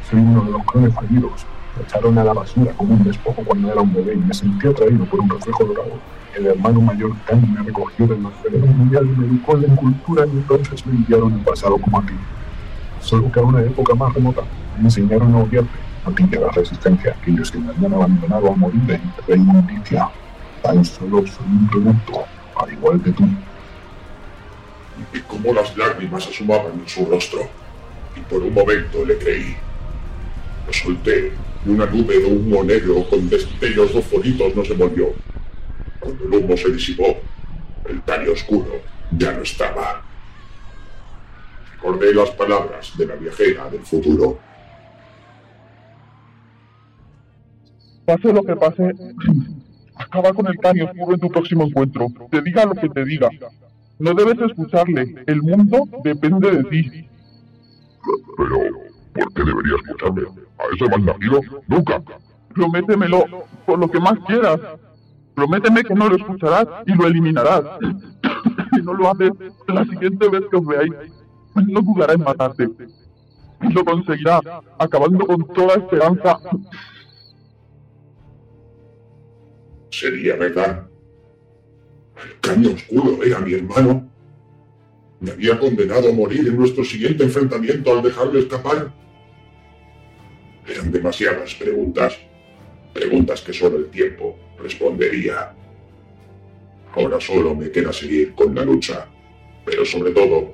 [0.07, 1.45] Soy uno de los clones fallidos.
[1.75, 4.67] Me echaron a la basura como un despojo cuando era un bebé y me sentí
[4.67, 5.93] atraído por un reflejo dorado.
[6.35, 10.25] El hermano mayor Khan me recogió del alrededor mundial y me educó en la cultura
[10.27, 12.13] y entonces me enviaron al pasado como a ti.
[13.01, 14.43] Solo que a una época más remota
[14.77, 18.51] me enseñaron a odiarte, a ti y a la resistencia aquellos que me habían abandonado
[18.51, 20.09] a morir la inmundicia.
[20.67, 22.25] Solo soy un producto,
[22.57, 23.23] al igual que tú.
[25.13, 27.47] Vi cómo las lágrimas asomaban en su rostro
[28.17, 29.55] y por un momento le creí.
[30.65, 31.31] Lo solté
[31.65, 35.13] y una nube de humo negro con destellos fosforitos nos envolvió.
[36.01, 37.15] Cuando el humo se disipó,
[37.87, 38.81] el tallo oscuro
[39.17, 40.01] ya no estaba.
[41.71, 44.37] Recordé las palabras de la viajera del futuro.
[48.05, 48.93] Pase lo que pase,
[49.97, 52.07] acaba con el caño oscuro en tu próximo encuentro.
[52.29, 53.29] Te diga lo que te diga.
[53.99, 55.23] No debes escucharle.
[55.25, 57.09] El mundo depende de ti.
[58.37, 58.59] Pero,
[59.13, 60.21] ¿por qué debería escucharme?
[60.59, 61.41] ¿A ese malnacido?
[61.67, 62.01] Nunca.
[62.53, 63.25] Prométemelo
[63.65, 64.59] por lo que más quieras.
[65.35, 67.63] Prométeme que no lo escucharás y lo eliminarás.
[68.73, 69.31] si no lo haces,
[69.67, 70.93] la siguiente vez que os veáis,
[71.55, 72.69] no dudará en matarte.
[73.61, 74.39] Y lo conseguirá,
[74.79, 76.39] acabando con toda esperanza.
[79.99, 80.87] ¿Sería verdad?
[82.23, 84.07] El caño oscuro era mi hermano.
[85.19, 88.93] Me había condenado a morir en nuestro siguiente enfrentamiento al dejarle escapar.
[90.67, 92.15] Eran demasiadas preguntas.
[92.93, 95.51] Preguntas que solo el tiempo respondería.
[96.93, 99.07] Ahora solo me queda seguir con la lucha,
[99.65, 100.53] pero sobre todo,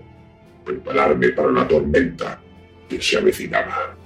[0.63, 2.39] prepararme para la tormenta
[2.87, 4.02] que se avecinaba.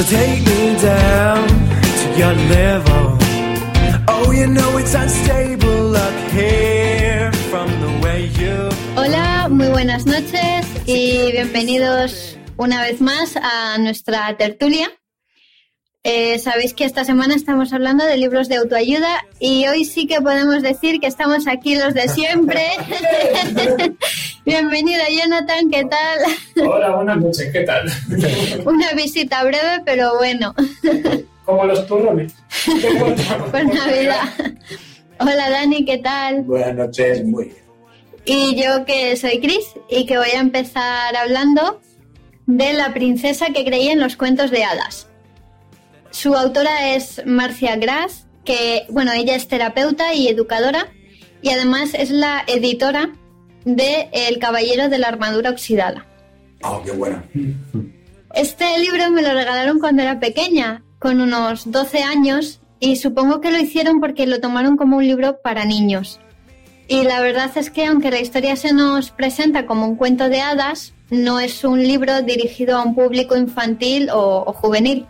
[0.00, 3.18] So take me down to your level.
[4.08, 8.70] Oh, you know it's unstable up here from the way you.
[8.96, 14.88] Hola, muy buenas noches y bienvenidos una vez más a nuestra tertulia.
[16.02, 20.22] Eh, Sabéis que esta semana estamos hablando de libros de autoayuda y hoy sí que
[20.22, 22.62] podemos decir que estamos aquí los de siempre.
[24.46, 26.66] Bienvenido Jonathan, ¿qué tal?
[26.66, 27.86] Hola, buenas noches, ¿qué tal?
[28.64, 30.54] Una visita breve, pero bueno,
[31.44, 32.32] Como los turrones.
[33.50, 34.22] por Navidad.
[35.18, 36.44] Hola Dani, ¿qué tal?
[36.44, 37.58] Buenas noches, muy bien.
[38.24, 41.78] Y yo que soy Cris y que voy a empezar hablando
[42.46, 45.09] de la princesa que creía en los cuentos de hadas.
[46.10, 50.88] Su autora es Marcia Grass, que, bueno, ella es terapeuta y educadora
[51.42, 53.12] y además es la editora
[53.64, 56.06] de El Caballero de la Armadura Oxidada.
[56.62, 57.22] Ah, qué bueno.
[58.34, 63.50] Este libro me lo regalaron cuando era pequeña, con unos 12 años, y supongo que
[63.50, 66.20] lo hicieron porque lo tomaron como un libro para niños.
[66.88, 70.40] Y la verdad es que aunque la historia se nos presenta como un cuento de
[70.40, 75.06] hadas, no es un libro dirigido a un público infantil o, o juvenil.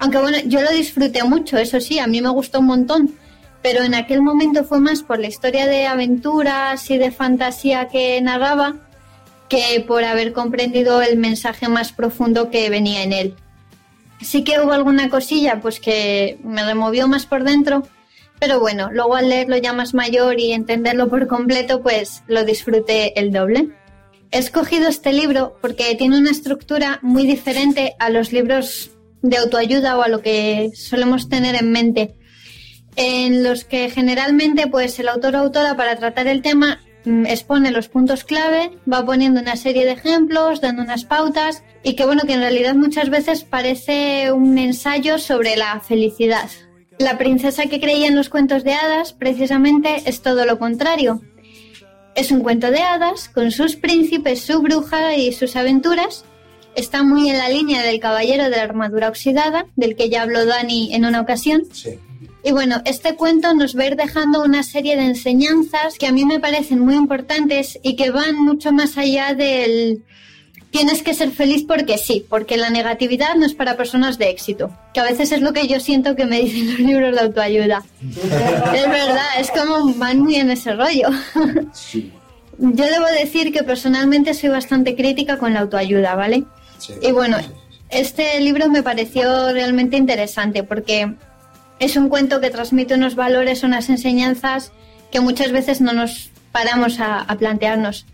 [0.00, 3.14] Aunque bueno, yo lo disfruté mucho, eso sí, a mí me gustó un montón,
[3.62, 8.18] pero en aquel momento fue más por la historia de aventuras y de fantasía que
[8.22, 8.76] narraba
[9.50, 13.34] que por haber comprendido el mensaje más profundo que venía en él.
[14.22, 17.82] Sí que hubo alguna cosilla pues que me removió más por dentro,
[18.38, 23.20] pero bueno, luego al leerlo ya más mayor y entenderlo por completo, pues lo disfruté
[23.20, 23.68] el doble.
[24.30, 28.92] He escogido este libro porque tiene una estructura muy diferente a los libros
[29.22, 32.14] de autoayuda o a lo que solemos tener en mente,
[32.96, 37.70] en los que generalmente pues el autor o autora para tratar el tema mm, expone
[37.70, 42.22] los puntos clave, va poniendo una serie de ejemplos, dando unas pautas y que bueno,
[42.26, 46.48] que en realidad muchas veces parece un ensayo sobre la felicidad.
[47.00, 51.22] La princesa que creía en los cuentos de hadas precisamente es todo lo contrario.
[52.14, 56.26] Es un cuento de hadas con sus príncipes, su bruja y sus aventuras.
[56.76, 60.44] Está muy en la línea del caballero de la armadura oxidada, del que ya habló
[60.46, 61.62] Dani en una ocasión.
[61.72, 61.98] Sí.
[62.42, 66.12] Y bueno, este cuento nos va a ir dejando una serie de enseñanzas que a
[66.12, 70.02] mí me parecen muy importantes y que van mucho más allá del,
[70.70, 74.70] tienes que ser feliz porque sí, porque la negatividad no es para personas de éxito,
[74.94, 77.82] que a veces es lo que yo siento que me dicen los libros de autoayuda.
[78.02, 81.08] es verdad, es como van muy en ese rollo.
[81.72, 82.12] Sí.
[82.58, 86.44] Yo debo decir que personalmente soy bastante crítica con la autoayuda, ¿vale?
[86.80, 86.94] Sí.
[87.02, 87.36] Y bueno,
[87.90, 91.14] este libro me pareció realmente interesante porque
[91.78, 94.72] es un cuento que transmite unos valores, unas enseñanzas
[95.10, 98.06] que muchas veces no nos paramos a, a plantearnos.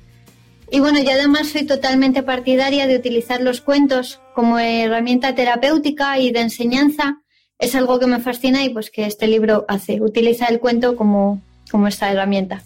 [0.71, 6.33] Y bueno, yo además soy totalmente partidaria de utilizar los cuentos como herramienta terapéutica y
[6.33, 7.23] de enseñanza.
[7.59, 11.41] Es algo que me fascina y pues que este libro hace, utiliza el cuento como,
[11.71, 12.63] como esta herramienta.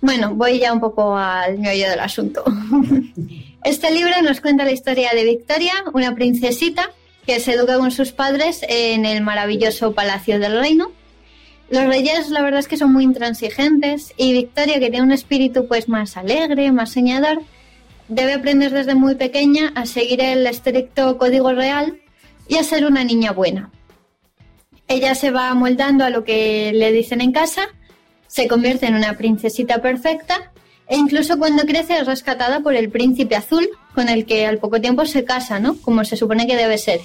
[0.00, 2.44] Bueno, voy ya un poco al meollo del asunto.
[3.64, 6.90] Este libro nos cuenta la historia de Victoria, una princesita
[7.24, 10.90] que se educa con sus padres en el maravilloso Palacio del Reino.
[11.70, 15.68] Los reyes, la verdad es que son muy intransigentes y Victoria, que tiene un espíritu
[15.68, 17.40] pues más alegre, más soñador,
[18.08, 22.00] debe aprender desde muy pequeña a seguir el estricto código real
[22.48, 23.70] y a ser una niña buena.
[24.88, 27.68] Ella se va amoldando a lo que le dicen en casa,
[28.26, 30.51] se convierte en una princesita perfecta
[30.88, 34.80] e incluso cuando crece es rescatada por el príncipe azul, con el que al poco
[34.80, 35.76] tiempo se casa, ¿no?
[35.76, 37.00] Como se supone que debe ser.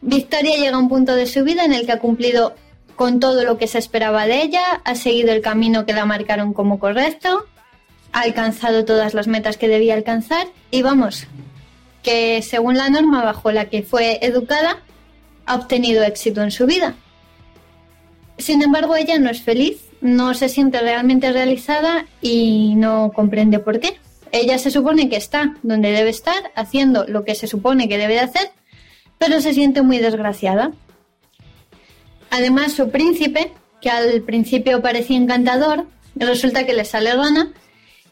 [0.00, 2.54] Victoria llega a un punto de su vida en el que ha cumplido
[2.96, 6.52] con todo lo que se esperaba de ella, ha seguido el camino que la marcaron
[6.52, 7.46] como correcto,
[8.12, 11.26] ha alcanzado todas las metas que debía alcanzar y vamos,
[12.02, 14.78] que según la norma bajo la que fue educada,
[15.46, 16.94] ha obtenido éxito en su vida.
[18.36, 23.80] Sin embargo, ella no es feliz, no se siente realmente realizada y no comprende por
[23.80, 23.98] qué.
[24.32, 28.14] Ella se supone que está donde debe estar, haciendo lo que se supone que debe
[28.14, 28.50] de hacer,
[29.18, 30.72] pero se siente muy desgraciada.
[32.30, 37.52] Además, su príncipe, que al principio parecía encantador, resulta que le sale rana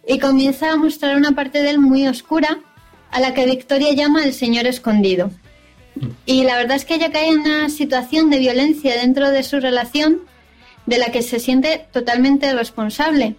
[0.06, 2.60] y comienza a mostrar una parte de él muy oscura,
[3.10, 5.30] a la que Victoria llama el señor escondido.
[6.24, 9.60] Y la verdad es que ella cae en una situación de violencia dentro de su
[9.60, 10.20] relación
[10.86, 13.36] de la que se siente totalmente responsable.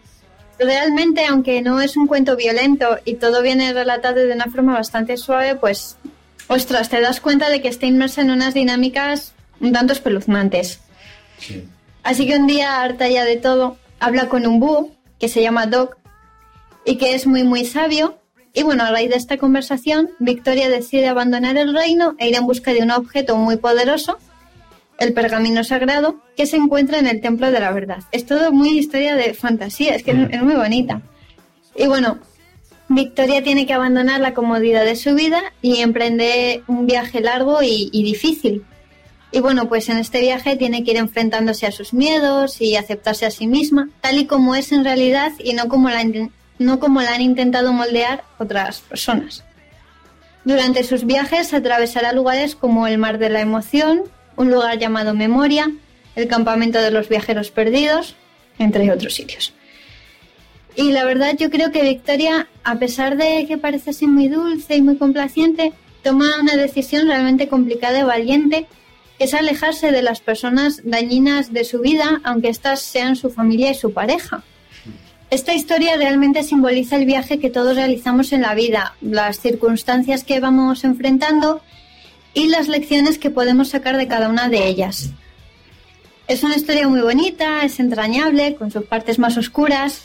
[0.59, 5.17] Realmente, aunque no es un cuento violento y todo viene relatado de una forma bastante
[5.17, 5.97] suave, pues,
[6.47, 10.81] ostras, te das cuenta de que está inmersa en unas dinámicas un tanto espeluznantes.
[11.39, 11.67] Sí.
[12.03, 15.65] Así que un día, harta ya de todo, habla con un búho que se llama
[15.65, 15.97] Doc
[16.85, 18.17] y que es muy, muy sabio.
[18.53, 22.47] Y bueno, a raíz de esta conversación, Victoria decide abandonar el reino e ir en
[22.47, 24.17] busca de un objeto muy poderoso,
[24.99, 27.99] el pergamino sagrado, que se encuentra en el Templo de la Verdad.
[28.11, 31.01] Es todo muy historia de fantasía, es que es- muy bonita.
[31.75, 32.19] Y bueno,
[32.89, 37.89] Victoria tiene que abandonar la comodidad de su vida y emprende un viaje largo y,
[37.91, 38.63] difícil.
[39.31, 43.25] Y bueno, pues en este viaje tiene que ir enfrentándose a sus miedos y aceptarse
[43.25, 46.01] a sí misma, tal y como es en realidad y no como la,
[46.59, 49.43] no como la han intentado moldear otras personas.
[50.45, 54.03] Durante sus viajes atravesará lugares como el Mar de la Emoción,
[54.37, 55.69] un lugar llamado Memoria,
[56.15, 58.15] el Campamento de los Viajeros Perdidos,
[58.57, 59.53] entre otros sitios.
[60.75, 64.75] Y la verdad yo creo que Victoria, a pesar de que parece ser muy dulce
[64.75, 65.73] y muy complaciente,
[66.03, 68.67] toma una decisión realmente complicada y valiente,
[69.17, 73.71] que es alejarse de las personas dañinas de su vida, aunque éstas sean su familia
[73.71, 74.43] y su pareja.
[75.31, 80.39] Esta historia realmente simboliza el viaje que todos realizamos en la vida, las circunstancias que
[80.39, 81.61] vamos enfrentando
[82.33, 85.11] y las lecciones que podemos sacar de cada una de ellas.
[86.27, 90.03] Es una historia muy bonita, es entrañable, con sus partes más oscuras,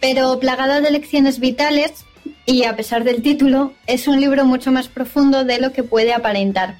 [0.00, 2.04] pero plagada de lecciones vitales
[2.44, 6.12] y a pesar del título, es un libro mucho más profundo de lo que puede
[6.12, 6.78] aparentar.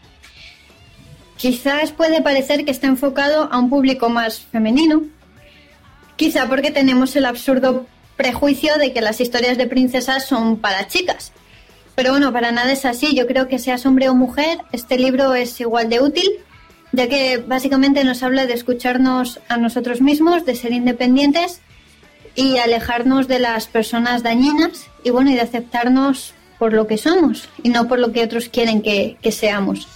[1.36, 5.02] Quizás puede parecer que está enfocado a un público más femenino,
[6.16, 7.86] quizá porque tenemos el absurdo
[8.16, 11.31] prejuicio de que las historias de princesas son para chicas.
[11.94, 13.14] Pero bueno, para nada es así.
[13.14, 16.28] Yo creo que seas hombre o mujer, este libro es igual de útil,
[16.92, 21.60] ya que básicamente nos habla de escucharnos a nosotros mismos, de ser independientes
[22.34, 27.48] y alejarnos de las personas dañinas y bueno, y de aceptarnos por lo que somos
[27.62, 29.88] y no por lo que otros quieren que, que seamos.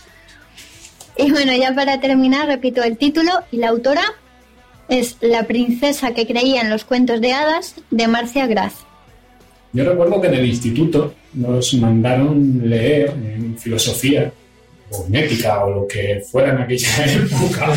[1.17, 4.05] Y bueno, ya para terminar, repito el título y la autora
[4.89, 8.75] es La princesa que creía en los cuentos de hadas de Marcia Graz.
[9.73, 14.33] Yo recuerdo que en el instituto nos mandaron leer en filosofía
[14.91, 17.73] o en ética o lo que fuera en aquella época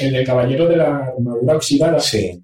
[0.00, 2.00] el de Caballero de la Armadura Oxidada.
[2.00, 2.40] Sí.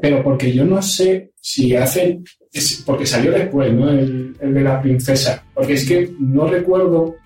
[0.00, 2.20] Pero porque yo no sé si hace.
[2.52, 3.90] es- porque salió después, ¿no?
[3.90, 5.44] El, el de la princesa.
[5.54, 7.16] Porque es que no recuerdo.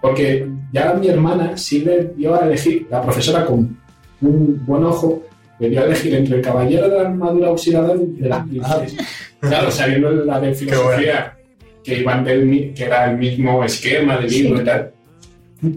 [0.00, 3.78] Porque ya mi hermana sí le dio a elegir, la profesora con
[4.20, 5.22] un buen ojo,
[5.60, 9.04] le dio a elegir entre el caballero de la armadura oxidada y de la princesa.
[9.38, 11.36] Claro, sabiendo la de filosofía.
[11.82, 14.92] Que iban del, que era el mismo esquema del libro y tal.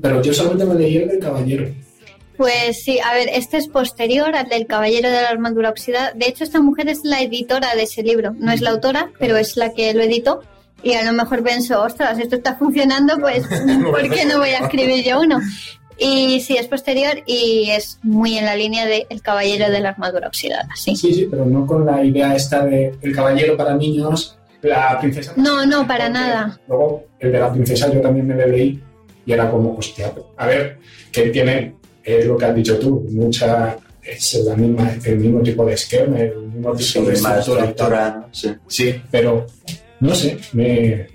[0.01, 1.67] Pero yo solamente me leí el del caballero.
[2.37, 6.11] Pues sí, a ver, este es posterior al del Caballero de la Armadura Oxidada.
[6.13, 8.35] De hecho, esta mujer es la editora de ese libro.
[8.37, 10.41] No es la autora, pero es la que lo editó.
[10.83, 13.43] Y a lo mejor pensó, ostras, esto está funcionando, pues
[13.83, 15.39] ¿por qué no voy a escribir yo uno?
[15.97, 19.89] Y sí, es posterior y es muy en la línea de El Caballero de la
[19.89, 20.95] Armadura Oxidada, sí.
[20.95, 24.37] Sí, sí, pero no con la idea esta de el caballero para niños,
[24.69, 25.33] la princesa.
[25.35, 26.59] No, no, para nada.
[26.67, 28.81] Luego, el de la princesa yo también me lo leí
[29.25, 30.77] y era como, hostia, a ver,
[31.11, 33.77] que tiene eh, lo que has dicho tú, mucha.
[34.03, 38.27] Es la misma, el mismo tipo de esquema, el mismo tipo Sí, de estructura.
[38.31, 38.53] Sí.
[38.67, 39.47] Sí, pero
[39.99, 41.07] no sé, me,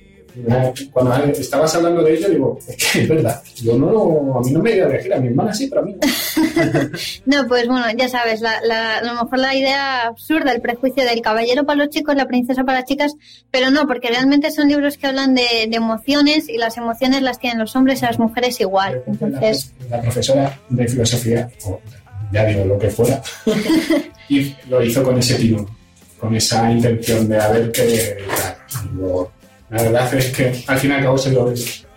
[0.93, 4.61] cuando estabas hablando de ello, digo, es que es verdad, yo no, a mí no
[4.61, 6.01] me iba a elegir, a mi hermana sí, pero a mí no.
[7.27, 11.05] No, pues bueno, ya sabes, la, la- a lo mejor la idea absurda, el prejuicio
[11.05, 13.15] del caballero para los chicos, la princesa para las chicas,
[13.51, 17.39] pero no, porque realmente son libros que hablan de, de emociones y las emociones las
[17.39, 19.03] tienen los hombres y las mujeres igual.
[19.07, 21.81] Entonces, La, la profesora de filosofía, o
[22.33, 23.21] ya digo lo que fuera,
[24.29, 25.67] y lo hizo con ese tino,
[26.19, 28.57] con esa intención de a ver qué tal.
[29.71, 31.53] La verdad es que al fin y al cabo se lo,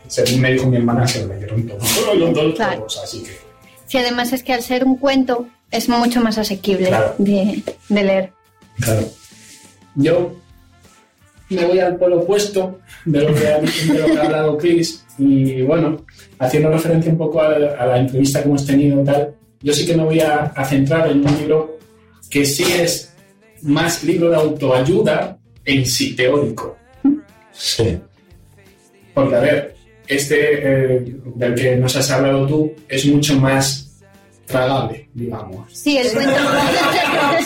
[0.08, 1.88] según me dijo mi hermana, se lo leyeron todos.
[1.88, 2.78] Se lo leyeron todos, Claro.
[2.80, 3.32] todos, así que
[3.88, 7.16] si además es que al ser un cuento es mucho más asequible Claro.
[7.18, 8.32] de, de leer.
[8.80, 9.08] Claro.
[9.96, 10.34] Yo
[11.50, 15.04] me voy al polo opuesto de lo que ha, de lo que ha hablado Chris
[15.20, 16.04] y bueno,
[16.40, 19.86] haciendo referencia un poco a, a la entrevista que hemos tenido y tal, yo sí
[19.86, 21.78] que me voy a, a centrar en un libro
[22.30, 23.14] que sí es
[23.62, 26.76] más libro de autoayuda en sí teórico.
[27.54, 27.98] Sí.
[29.14, 29.76] Porque, a ver,
[30.08, 34.02] este eh, del que nos has hablado tú es mucho más
[34.46, 35.72] tragable, digamos.
[35.72, 36.34] Sí, el cuento,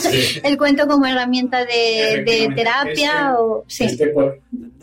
[0.00, 0.40] Sí.
[0.42, 3.64] el cuento como herramienta de, terapia Este- o...
[3.68, 3.84] Sí.
[3.84, 4.34] Este, pues,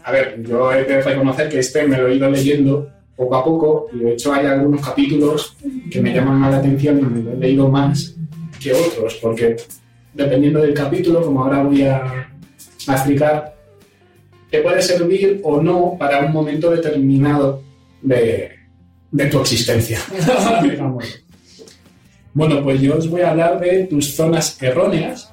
[0.03, 3.43] a ver, yo he de reconocer que este me lo he ido leyendo poco a
[3.43, 5.55] poco y de hecho hay algunos capítulos
[5.89, 8.13] que me llaman más la atención y me lo he leído más
[8.61, 9.55] que otros, porque
[10.13, 11.97] dependiendo del capítulo, como ahora voy a,
[12.87, 13.54] a explicar,
[14.49, 17.61] te puede servir o no para un momento determinado
[18.01, 18.51] de,
[19.11, 19.99] de tu existencia.
[22.33, 25.31] bueno, pues yo os voy a hablar de tus zonas erróneas,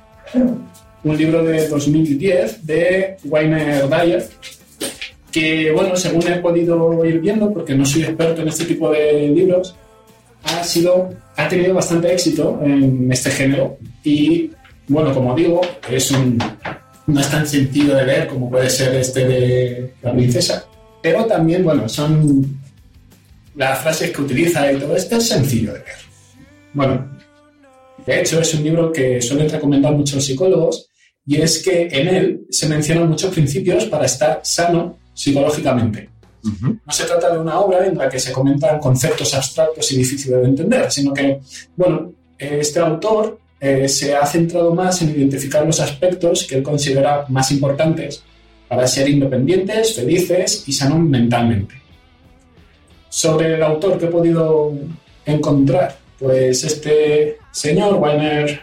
[1.05, 4.29] un libro de 2010 de Weiner Dyer,
[5.33, 9.29] que, bueno, según he podido ir viendo, porque no soy experto en este tipo de
[9.29, 9.75] libros,
[10.45, 14.51] ha, sido, ha tenido bastante éxito en este género y,
[14.89, 16.39] bueno, como digo, es un,
[17.13, 20.65] no es tan sencillo de leer como puede ser este de la princesa,
[21.03, 22.61] pero también, bueno, son
[23.55, 25.97] las frases que utiliza y todo esto es sencillo de leer.
[26.73, 27.19] Bueno,
[28.07, 30.89] de hecho, es un libro que suelen recomendar muchos psicólogos
[31.27, 36.09] y es que en él se mencionan muchos principios para estar sano psicológicamente.
[36.61, 40.41] No se trata de una obra en la que se comentan conceptos abstractos y difíciles
[40.41, 41.39] de entender, sino que,
[41.77, 47.25] bueno, este autor eh, se ha centrado más en identificar los aspectos que él considera
[47.29, 48.23] más importantes
[48.69, 51.75] para ser independientes, felices y sanos mentalmente.
[53.09, 54.73] Sobre el autor que he podido
[55.25, 58.63] encontrar, pues este señor, Weiner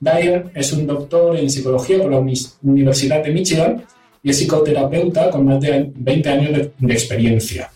[0.00, 3.84] Dyer, es un doctor en psicología por la Uni- Universidad de Michigan
[4.22, 7.70] y es psicoterapeuta con más de 20 años de experiencia.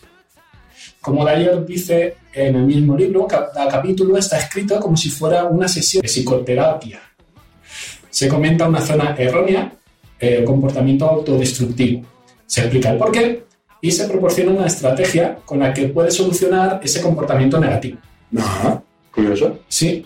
[1.05, 5.67] Como Dyer dice en el mismo libro, cada capítulo está escrito como si fuera una
[5.67, 6.99] sesión de psicoterapia.
[8.09, 9.71] Se comenta una zona errónea,
[10.19, 12.01] eh, comportamiento autodestructivo.
[12.47, 13.43] Se explica el porqué
[13.81, 17.99] y se proporciona una estrategia con la que puede solucionar ese comportamiento negativo.
[18.35, 18.81] Ajá.
[19.13, 19.59] Curioso.
[19.67, 20.03] Sí.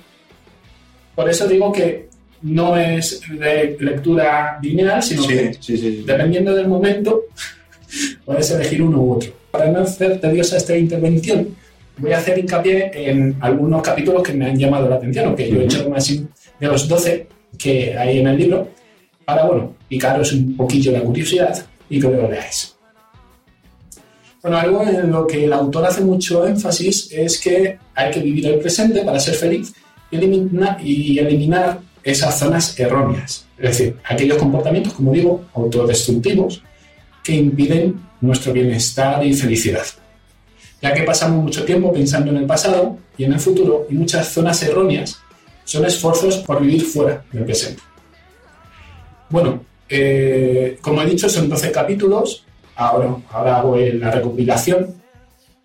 [1.16, 2.10] Por eso digo que
[2.42, 6.04] no es de lectura lineal, sino que Sí, sí, sí.
[6.06, 7.22] dependiendo del momento,
[8.26, 9.39] puedes elegir uno u otro.
[9.52, 11.56] Para no hacer tediosa esta intervención,
[11.98, 15.60] voy a hacer hincapié en algunos capítulos que me han llamado la atención, aunque yo
[15.60, 17.28] he hecho más de los 12
[17.58, 18.70] que hay en el libro,
[19.26, 22.76] para, bueno, picaros un poquillo la curiosidad y que lo leáis.
[24.42, 28.48] Bueno, algo en lo que el autor hace mucho énfasis es que hay que vivir
[28.48, 29.74] el presente para ser feliz
[30.10, 36.64] y eliminar, y eliminar esas zonas erróneas, es decir, aquellos comportamientos, como digo, autodestructivos
[37.24, 39.86] que impiden nuestro bienestar y felicidad.
[40.82, 44.30] Ya que pasamos mucho tiempo pensando en el pasado y en el futuro y muchas
[44.30, 45.20] zonas erróneas
[45.66, 47.82] son esfuerzos por vivir fuera del presente.
[49.30, 52.46] Bueno, eh, como he dicho, son 12 capítulos,
[52.76, 54.96] ahora, ahora hago la recopilación,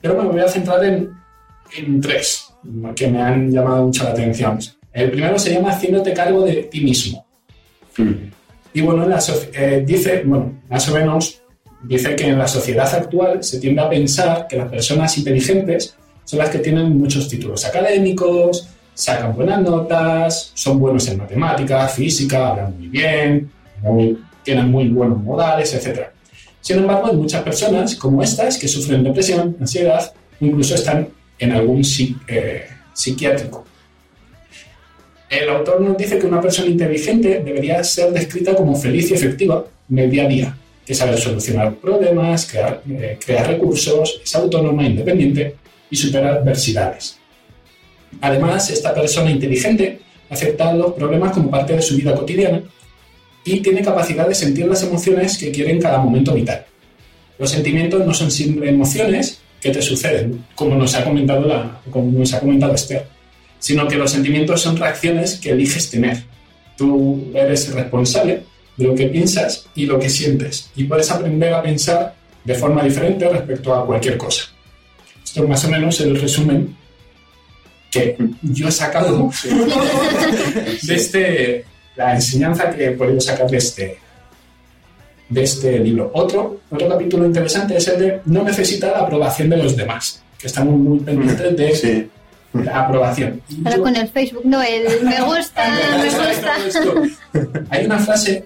[0.01, 1.11] pero me voy a centrar en,
[1.77, 2.53] en tres
[2.95, 4.59] que me han llamado mucho la atención.
[4.93, 7.27] El primero se llama Haciéndote cargo de ti mismo.
[7.97, 8.13] Mm.
[8.75, 9.21] Y bueno, la
[9.53, 11.43] eh, dice, bueno, más o menos
[11.87, 16.39] dice que en la sociedad actual se tiende a pensar que las personas inteligentes son
[16.39, 22.79] las que tienen muchos títulos académicos, sacan buenas notas, son buenos en matemáticas, física, hablan
[22.79, 23.51] muy bien,
[24.43, 26.07] tienen muy buenos modales, etc.
[26.61, 31.09] Sin embargo, hay muchas personas como estas que sufren depresión, ansiedad, incluso están
[31.39, 31.83] en algún
[32.29, 33.65] eh, psiquiátrico.
[35.29, 39.65] El autor nos dice que una persona inteligente debería ser descrita como feliz y efectiva
[39.91, 40.57] en el día a día,
[40.87, 45.57] que sabe solucionar problemas, crear, eh, crear recursos, es autónoma, independiente
[45.91, 47.19] y supera adversidades.
[48.21, 52.63] Además, esta persona inteligente acepta los problemas como parte de su vida cotidiana
[53.45, 56.65] y tiene capacidad de sentir las emociones que quiere en cada momento vital.
[57.39, 62.19] Los sentimientos no son simples emociones que te suceden, como nos ha comentado, la, como
[62.19, 63.07] nos ha comentado Esther,
[63.59, 66.23] sino que los sentimientos son reacciones que eliges tener.
[66.77, 68.43] Tú eres responsable
[68.77, 72.15] de lo que piensas y lo que sientes y puedes aprender a pensar
[72.45, 74.45] de forma diferente respecto a cualquier cosa.
[75.25, 76.77] Esto es más o menos el resumen
[77.91, 79.31] que yo he sacado
[80.83, 81.65] de este,
[81.97, 83.99] la enseñanza que he podido sacar de este,
[85.29, 86.11] de este libro.
[86.15, 90.49] Otro, otro capítulo interesante es el de no necesita la aprobación de los demás, que
[90.49, 92.09] estamos muy pendientes de Sí.
[92.63, 93.41] la aprobación.
[93.65, 96.55] Ahora yo- con el Facebook, no, el me gusta, me gusta.
[97.71, 98.45] Hay una frase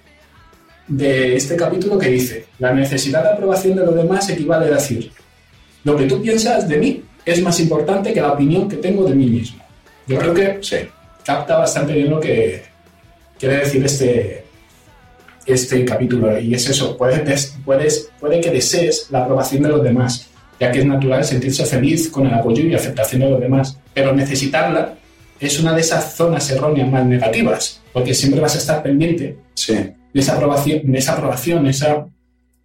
[0.88, 5.10] de este capítulo que dice, la necesidad de aprobación de los demás equivale a decir,
[5.84, 9.14] lo que tú piensas de mí es más importante que la opinión que tengo de
[9.14, 9.62] mí mismo.
[10.06, 10.76] Yo creo que Sí.
[11.24, 12.62] capta bastante bien lo que
[13.38, 14.44] quiere decir este,
[15.46, 16.38] este capítulo.
[16.38, 20.28] Y es eso, puedes, des- puedes, puede que desees la aprobación de los demás,
[20.58, 24.14] ya que es natural sentirse feliz con el apoyo y aceptación de los demás, pero
[24.14, 24.94] necesitarla
[25.38, 29.76] es una de esas zonas erróneas más negativas, porque siempre vas a estar pendiente Sí.
[30.14, 32.06] Esa aprobación, esa aprobación, esa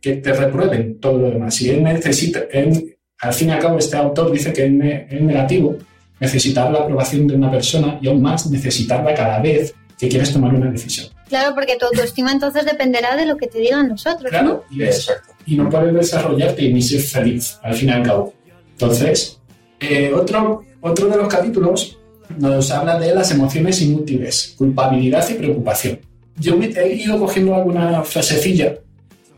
[0.01, 1.59] que te reprueben todo lo demás.
[1.61, 5.07] Y él necesita, él, al fin y al cabo, este autor dice que es, ne-
[5.09, 5.77] es negativo
[6.19, 10.53] necesitar la aprobación de una persona y aún más necesitarla cada vez que quieres tomar
[10.53, 11.07] una decisión.
[11.29, 14.29] Claro, porque tu autoestima entonces dependerá de lo que te digan los otros, ¿no?
[14.29, 15.11] Claro, y, es-
[15.45, 18.33] y no puedes desarrollarte ni ser feliz, al fin y al cabo.
[18.71, 19.39] Entonces,
[19.79, 21.97] eh, otro, otro de los capítulos
[22.37, 25.99] nos habla de las emociones inútiles, culpabilidad y preocupación.
[26.37, 28.75] Yo me he ido cogiendo alguna frasecilla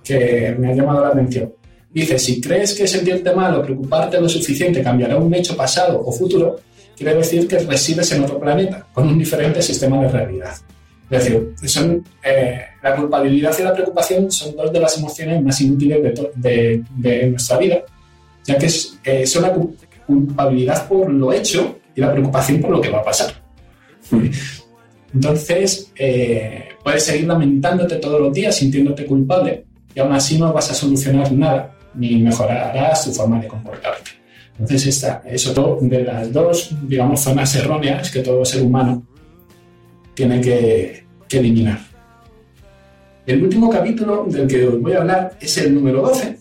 [0.04, 1.54] que me ha llamado la atención.
[1.94, 6.12] Dice, si crees que sentirte mal o preocuparte lo suficiente cambiará un hecho pasado o
[6.12, 6.58] futuro,
[6.96, 10.54] quiere decir que resides en otro planeta, con un diferente sistema de realidad.
[11.10, 15.60] Es decir, son, eh, la culpabilidad y la preocupación son dos de las emociones más
[15.62, 17.84] inútiles de, de- de nuestra vida,
[18.46, 19.76] ya que es, eh, son la cu-
[20.08, 23.34] culpabilidad por lo hecho y la preocupación por lo que va a pasar.
[25.14, 29.66] Entonces, eh, puedes seguir lamentándote todos los días, sintiéndote culpable,
[29.96, 34.12] y aún así no vas a solucionar nada, ni mejorarás tu forma de comportarte.
[34.52, 39.04] Entonces, esta es de las dos, digamos, zonas erróneas que todo ser humano
[40.14, 41.80] tiene que, eliminar.
[43.26, 46.38] El último capítulo del que os voy a hablar es el número 12,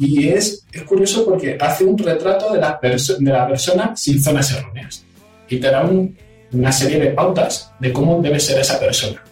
[0.00, 4.52] y es, es curioso porque hace un retrato de la, de la persona sin zonas
[4.52, 5.04] erróneas,
[5.48, 6.14] y te da un-
[6.54, 9.22] una serie de pautas de cómo debe ser esa persona.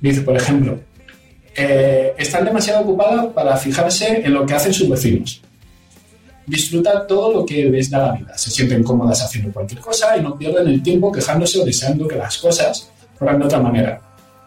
[0.00, 0.78] Dice, por ejemplo,
[1.54, 5.42] eh, están demasiado ocupadas para fijarse en lo que hacen sus vecinos.
[6.46, 8.38] Disfrutan todo lo que les da la vida.
[8.38, 12.16] Se sienten cómodas haciendo cualquier cosa y no pierden el tiempo quejándose o deseando que
[12.16, 14.00] las cosas fueran de otra manera.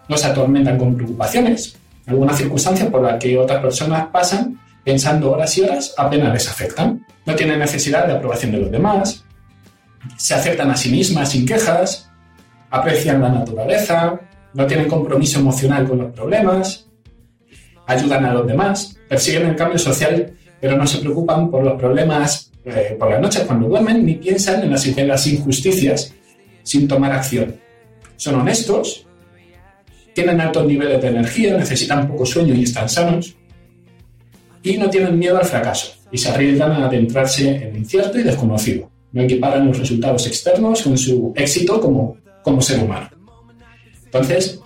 [0.08, 1.76] No se atormentan con preocupaciones,
[2.06, 7.06] alguna circunstancia por la que otras personas pasan pensando horas y horas apenas les afectan.
[7.26, 9.24] No tienen necesidad de aprobación de los demás,
[10.18, 12.10] se aceptan a sí mismas sin quejas,
[12.70, 14.20] aprecian la naturaleza,
[14.54, 16.88] no tienen compromiso emocional con los problemas,
[17.88, 22.50] ayudan a los demás, persiguen el cambio social, pero no se preocupan por los problemas
[22.66, 26.14] eh, por las noches cuando duermen, ni piensan en las, en las injusticias
[26.64, 27.56] sin tomar acción.
[28.18, 29.08] Son honestos,
[30.14, 33.36] tienen altos niveles de energía, necesitan poco sueño y están sanos,
[34.62, 38.24] y no tienen miedo al fracaso, y se arriesgan a adentrarse en lo incierto y
[38.24, 38.92] desconocido.
[39.12, 43.10] No equiparan los resultados externos con su éxito como, como ser humano.
[44.06, 44.60] Entonces,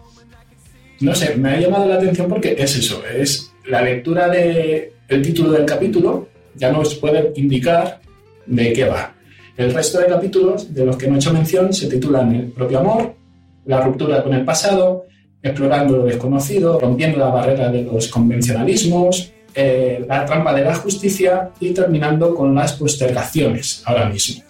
[0.99, 5.51] no sé, me ha llamado la atención porque es eso, es la lectura del título
[5.51, 7.99] del capítulo, ya nos puede indicar
[8.45, 9.13] de qué va.
[9.55, 12.79] El resto de capítulos de los que no he hecho mención se titulan El propio
[12.79, 13.13] amor,
[13.65, 15.05] La ruptura con el pasado,
[15.41, 21.49] Explorando lo desconocido, Rompiendo la barrera de los convencionalismos, eh, La trampa de la justicia
[21.59, 24.43] y terminando con las postergaciones ahora mismo.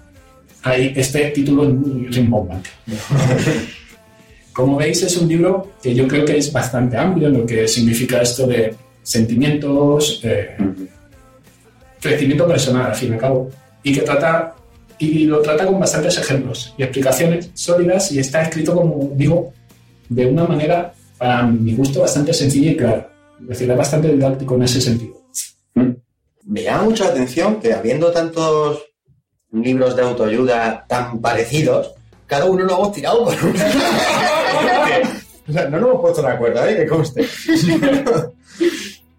[0.63, 2.69] Ahí, este título es muy rimbombante.
[4.53, 7.67] Como veis, es un libro que yo creo que es bastante amplio en lo que
[7.67, 10.55] significa esto de sentimientos, eh,
[11.99, 13.49] crecimiento personal, al fin y al cabo,
[13.81, 14.55] y que trata
[14.99, 19.53] y lo trata con bastantes ejemplos y explicaciones sólidas y está escrito, como digo,
[20.07, 23.12] de una manera, para mi gusto, bastante sencilla y clara.
[23.43, 25.21] Es decir, es bastante didáctico en ese sentido.
[26.45, 28.83] Me llama mucho la atención que habiendo tantos
[29.51, 31.91] libros de autoayuda tan parecidos,
[32.25, 33.65] cada uno lo hemos tirado por una.
[35.47, 36.75] o sea, no nos hemos puesto de acuerdo, ¿eh?
[36.75, 37.27] Que conste.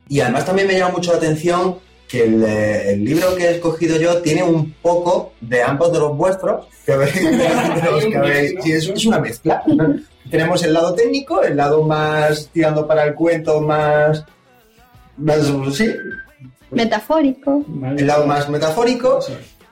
[0.08, 1.78] y además también me llama mucho la atención
[2.14, 5.98] que el, eh, el libro que he escogido yo tiene un poco de ambos de
[5.98, 9.62] los vuestros, que habéis, de los que habéis- sí, es, es una mezcla.
[10.30, 14.24] Tenemos el lado técnico, el lado más tirando para el cuento, más,
[15.16, 15.38] más
[15.76, 15.90] sí,
[16.70, 17.64] Metafórico.
[17.96, 19.18] el lado más metafórico,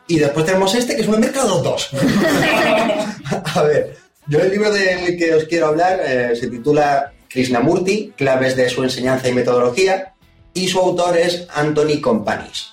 [0.08, 1.90] y después tenemos este que es una mezcla de los dos.
[3.54, 8.56] A ver, yo el libro del que os quiero hablar eh, se titula Krishnamurti, claves
[8.56, 10.12] de su enseñanza y metodología,
[10.54, 12.70] y su autor es Anthony Companis.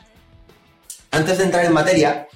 [1.12, 2.28] Antes de entrar en materia,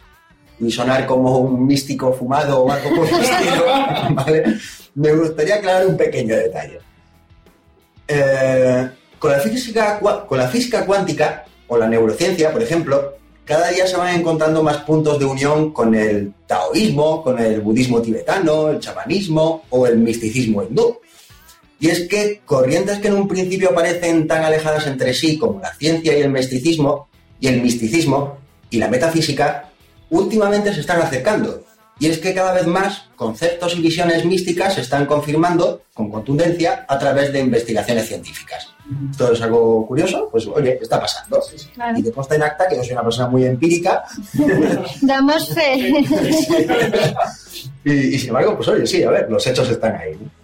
[0.60, 3.66] y sonar como un místico fumado o algo por el estilo,
[4.12, 4.58] ¿vale?
[4.96, 6.80] me gustaría aclarar un pequeño detalle.
[8.08, 8.90] Eh,
[9.20, 13.16] con, la física, con la física cuántica o la neurociencia, por ejemplo,
[13.46, 18.02] cada día se van encontrando más puntos de unión con el taoísmo, con el budismo
[18.02, 21.00] tibetano, el chamanismo o el misticismo hindú.
[21.84, 25.74] Y es que corrientes que en un principio parecen tan alejadas entre sí como la
[25.74, 27.10] ciencia y el misticismo,
[27.42, 28.38] y el misticismo
[28.70, 29.70] y la metafísica,
[30.10, 31.66] últimamente se están acercando.
[32.00, 36.86] Y es que cada vez más conceptos y visiones místicas se están confirmando con contundencia
[36.88, 38.70] a través de investigaciones científicas.
[39.12, 40.30] ¿Esto es algo curioso?
[40.32, 41.42] Pues oye, está pasando.
[41.74, 42.00] Claro.
[42.00, 44.06] Y te consta en acta que yo soy una persona muy empírica
[45.02, 45.76] Damos fe.
[47.84, 50.14] y, y sin embargo, pues oye, sí, a ver, los hechos están ahí.
[50.14, 50.43] ¿no?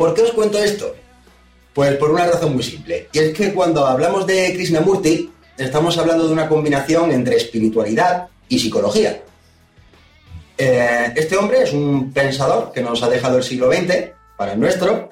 [0.00, 0.96] ¿Por qué os cuento esto?
[1.74, 3.08] Pues por una razón muy simple.
[3.12, 8.58] Y es que cuando hablamos de Krishnamurti, estamos hablando de una combinación entre espiritualidad y
[8.58, 9.22] psicología.
[10.56, 14.60] Eh, este hombre es un pensador que nos ha dejado el siglo XX para el
[14.60, 15.10] nuestro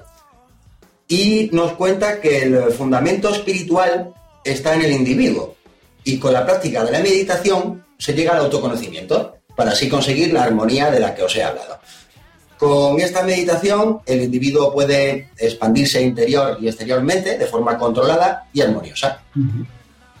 [1.07, 4.11] y nos cuenta que el fundamento espiritual
[4.43, 5.55] está en el individuo
[6.03, 10.45] y con la práctica de la meditación se llega al autoconocimiento para así conseguir la
[10.45, 11.79] armonía de la que os he hablado.
[12.59, 19.21] Con esta meditación el individuo puede expandirse interior y exteriormente de forma controlada y armoniosa.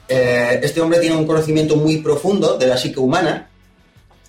[0.07, 3.49] Eh, este hombre tiene un conocimiento muy profundo de la psique humana,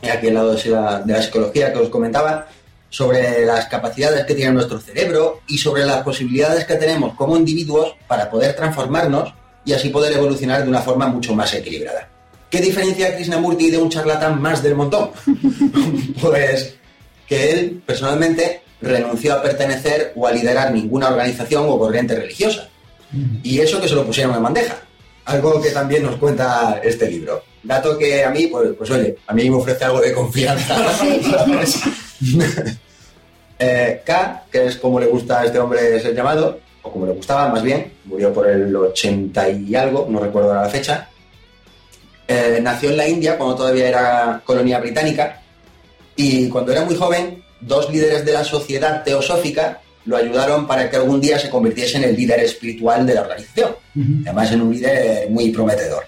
[0.02, 2.48] aquí al lado de la, de la psicología que os comentaba,
[2.88, 7.94] sobre las capacidades que tiene nuestro cerebro y sobre las posibilidades que tenemos como individuos
[8.08, 9.32] para poder transformarnos
[9.64, 12.08] y así poder evolucionar de una forma mucho más equilibrada.
[12.50, 15.10] ¿Qué diferencia a Krishnamurti de un charlatán más del montón?
[16.20, 16.79] pues
[17.30, 22.68] que él personalmente renunció a pertenecer o a liderar ninguna organización o corriente religiosa.
[23.44, 24.76] Y eso que se lo pusieron en bandeja.
[25.26, 27.44] Algo que también nos cuenta este libro.
[27.62, 30.76] Dato que a mí, pues, pues oye, a mí me ofrece algo de confianza.
[33.62, 37.12] Eh, K, que es como le gusta a este hombre ser llamado, o como le
[37.12, 41.10] gustaba más bien, murió por el 80 y algo, no recuerdo ahora la fecha.
[42.26, 45.39] Eh, nació en la India cuando todavía era colonia británica
[46.22, 50.96] y cuando era muy joven, dos líderes de la sociedad teosófica lo ayudaron para que
[50.96, 53.74] algún día se convirtiese en el líder espiritual de la organización.
[54.26, 56.04] Además, en un líder muy prometedor.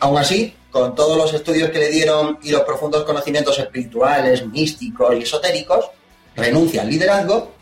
[0.00, 5.14] Aún así, con todos los estudios que le dieron y los profundos conocimientos espirituales, místicos
[5.18, 5.90] y esotéricos,
[6.34, 7.52] renuncia al liderazgo,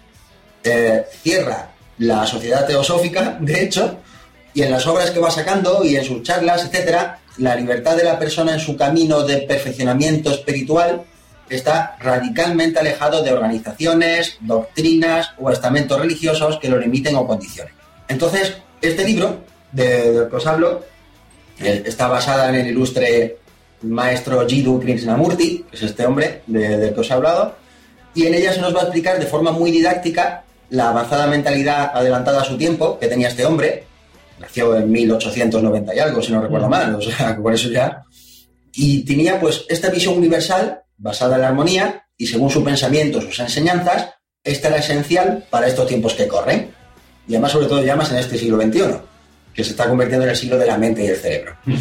[0.63, 3.99] eh, cierra la sociedad teosófica, de hecho,
[4.53, 8.05] y en las obras que va sacando y en sus charlas, etcétera, la libertad de
[8.05, 11.05] la persona en su camino de perfeccionamiento espiritual
[11.51, 17.75] está radicalmente alejado de organizaciones, doctrinas o estamentos religiosos que lo limiten o condicionen.
[18.09, 19.41] Entonces, este libro
[19.73, 20.85] de- del que os hablo
[21.59, 23.39] está basada en el ilustre
[23.83, 27.57] maestro Jiddu Krishnamurti, que es este hombre de- del que os he hablado,
[28.15, 31.91] y en ella se nos va a explicar de forma muy didáctica la avanzada mentalidad
[31.95, 33.85] adelantada a su tiempo que tenía este hombre.
[34.41, 38.03] Nació en 1890 y algo, si no recuerdo mal, o sea, por eso ya.
[38.73, 43.39] Y tenía pues esta visión universal basada en la armonía y según su pensamiento, sus
[43.41, 44.11] enseñanzas,
[44.43, 46.71] esta era esencial para estos tiempos que corren.
[47.27, 48.99] Y además, sobre todo, ya más en este siglo XXI,
[49.55, 51.57] que se está convirtiendo en el siglo de la mente y el cerebro.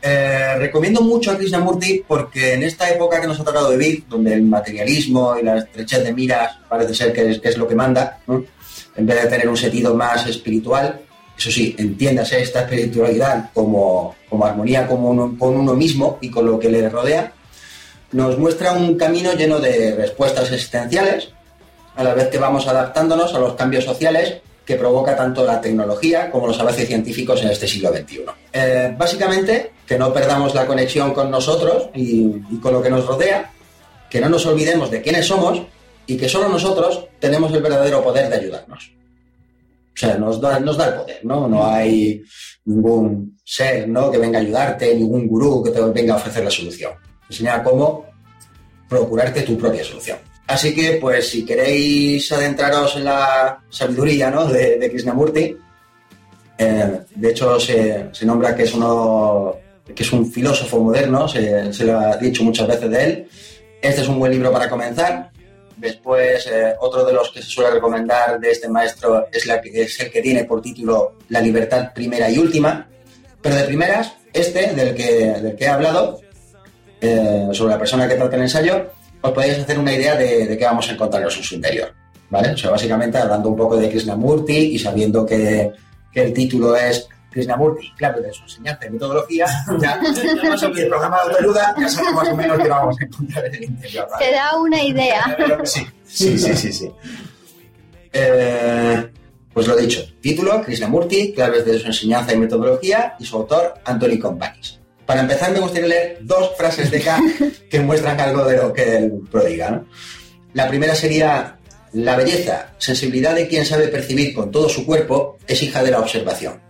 [0.00, 4.32] Eh, recomiendo mucho a Krishnamurti porque en esta época que nos ha tocado vivir, donde
[4.32, 7.74] el materialismo y la estrechez de miras parece ser que es, que es lo que
[7.74, 8.44] manda, ¿no?
[8.94, 11.00] en vez de tener un sentido más espiritual,
[11.36, 16.46] eso sí, entiéndase esta espiritualidad como, como armonía con uno, con uno mismo y con
[16.46, 17.32] lo que le rodea,
[18.12, 21.30] nos muestra un camino lleno de respuestas existenciales,
[21.96, 26.30] a la vez que vamos adaptándonos a los cambios sociales que provoca tanto la tecnología
[26.30, 28.20] como los avances científicos en este siglo XXI.
[28.52, 33.50] Eh, básicamente, que no perdamos la conexión con nosotros y, con lo que nos rodea,
[34.10, 35.62] que no nos olvidemos de quiénes somos
[36.06, 38.92] y que solo nosotros tenemos el verdadero poder de ayudarnos.
[39.94, 41.48] O sea, nos da, nos da el poder, ¿no?
[41.48, 42.22] No hay
[42.66, 44.10] ningún ser, ¿no?
[44.10, 46.92] Que venga a ayudarte, ningún gurú que te venga a ofrecer la solución.
[47.28, 48.06] Enseña cómo
[48.88, 50.18] procurarte tu propia solución.
[50.46, 54.46] Así que, pues, si queréis adentraros en la sabiduría, ¿no?
[54.46, 55.56] De, Krishnamurti,
[56.56, 59.56] eh, de hecho se, se nombra que es uno
[59.94, 63.28] que es un filósofo moderno, se, lo ha dicho muchas veces de él.
[63.80, 65.30] Este es un buen libro para comenzar.
[65.76, 70.10] Después, eh, otro de los que se suele recomendar de este maestro es, es el
[70.10, 72.88] que tiene por título La libertad primera y última.
[73.40, 76.20] Pero de primeras, este, del que, del que he hablado,
[77.00, 78.90] eh, sobre la persona que trata el ensayo,
[79.20, 81.92] os podéis hacer una idea de, de qué vamos a encontrarnos en su interior.
[82.30, 82.50] ¿Vale?
[82.50, 85.72] O sea, básicamente hablando un poco de Krishnamurti y sabiendo que,
[86.12, 89.46] que el título es Krishnamurti, clave de su enseñanza y metodología,
[89.80, 92.68] ya, ya más o menos el programa de autoayuda, ya sabemos más o menos qué
[92.68, 94.08] vamos a encontrar en el interior.
[94.10, 94.26] ¿vale?
[94.26, 95.36] Te da una idea.
[95.64, 96.72] Sí, sí, sí, sí.
[96.72, 96.92] sí.
[98.12, 99.10] Eh,
[99.52, 104.18] pues lo dicho, título, Krishnamurti, claves de su enseñanza y metodología, y su autor, Anthony
[104.20, 104.77] Companis.
[105.08, 107.18] Para empezar, me gustaría leer dos frases de K
[107.70, 109.70] que muestran algo de lo que él prodiga.
[109.70, 109.86] ¿no?
[110.52, 111.56] La primera sería,
[111.94, 116.00] la belleza, sensibilidad de quien sabe percibir con todo su cuerpo, es hija de la
[116.00, 116.60] observación.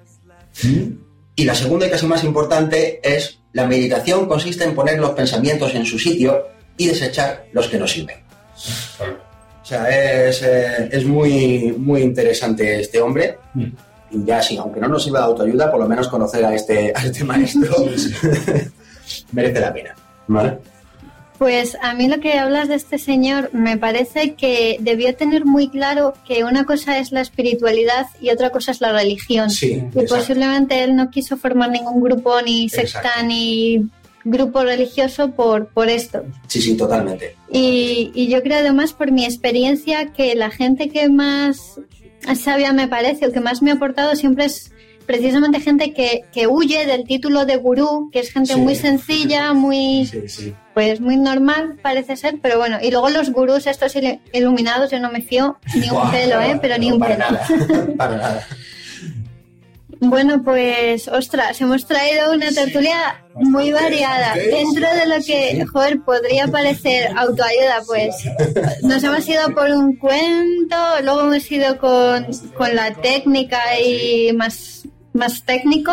[1.35, 5.75] Y la segunda y casi más importante es, la meditación consiste en poner los pensamientos
[5.75, 8.19] en su sitio y desechar los que no sirven.
[9.61, 13.37] O sea, es, eh, es muy, muy interesante este hombre.
[14.11, 16.93] Y ya sí, aunque no nos sirva de autoayuda, por lo menos conocer a este,
[16.95, 17.75] a este maestro
[19.33, 19.95] merece la pena.
[20.27, 20.59] ¿Vale?
[21.39, 25.69] Pues a mí lo que hablas de este señor me parece que debió tener muy
[25.69, 29.49] claro que una cosa es la espiritualidad y otra cosa es la religión.
[29.49, 30.17] Sí, y exacto.
[30.17, 33.27] posiblemente él no quiso formar ningún grupo ni secta Exacto.
[33.27, 33.89] ni
[34.25, 36.25] grupo religioso por, por esto.
[36.49, 37.37] Sí, sí, totalmente.
[37.53, 41.81] Y, y yo creo además por mi experiencia que la gente que más
[42.35, 44.73] sabia me parece o que más me ha aportado siempre es
[45.07, 48.61] precisamente gente que, que huye del título de gurú, que es gente Sí.
[48.61, 50.55] muy sencilla, muy Sí, sí.
[50.75, 55.01] pues muy normal parece ser, pero bueno, y luego los gurús estos ilu- iluminados yo
[55.01, 56.59] no me fío ni un pelo, ¿eh?
[56.61, 57.17] Pero ni un pelo.
[57.19, 57.47] Nada,
[57.97, 58.47] para nada.
[60.01, 64.35] Bueno, pues, ostras, hemos traído una tertulia muy variada.
[64.35, 68.15] Dentro de lo que, joder, podría parecer autoayuda, pues
[68.83, 72.27] nos hemos ido por un cuento, luego hemos ido con,
[72.57, 75.93] con la técnica y más, más técnico,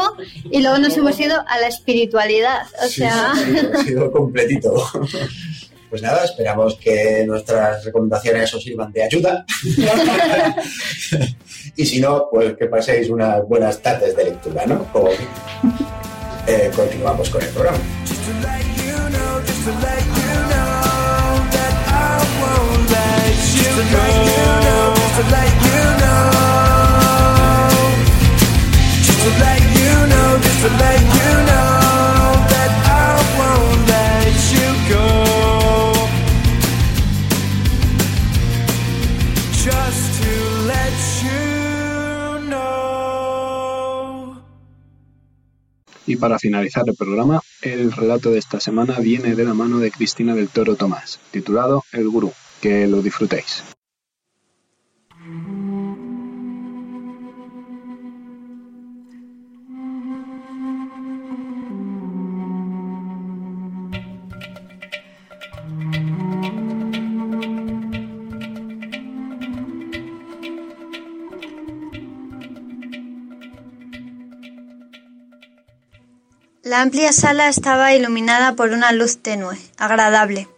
[0.51, 2.61] y luego nos hemos ido a la espiritualidad.
[2.83, 4.71] O Sí, sea, sí, sí, ha sido completito.
[5.95, 9.45] Pues nada, esperamos que nuestras recomendaciones os sirvan de ayuda.
[11.77, 14.83] y si no, pues que paséis unas buenas tardes de lectura, ¿no?
[14.91, 15.07] Como
[16.47, 17.79] eh, continuamos con el programa.
[46.07, 49.91] Y para finalizar el programa, el relato de esta semana viene de la mano de
[49.91, 52.31] Cristina del Toro Tomás, titulado El Gurú.
[52.61, 53.74] Que lo disfrutéis.
[76.75, 80.49] La amplia sala estaba iluminada por una luz tenue, agradable.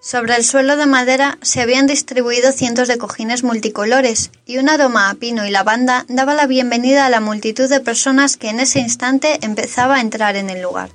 [0.00, 5.10] Sobre el suelo de madera se habían distribuido cientos de cojines multicolores y un aroma
[5.10, 8.80] a pino y lavanda daba la bienvenida a la multitud de personas que en ese
[8.80, 10.88] instante empezaba a entrar en el lugar.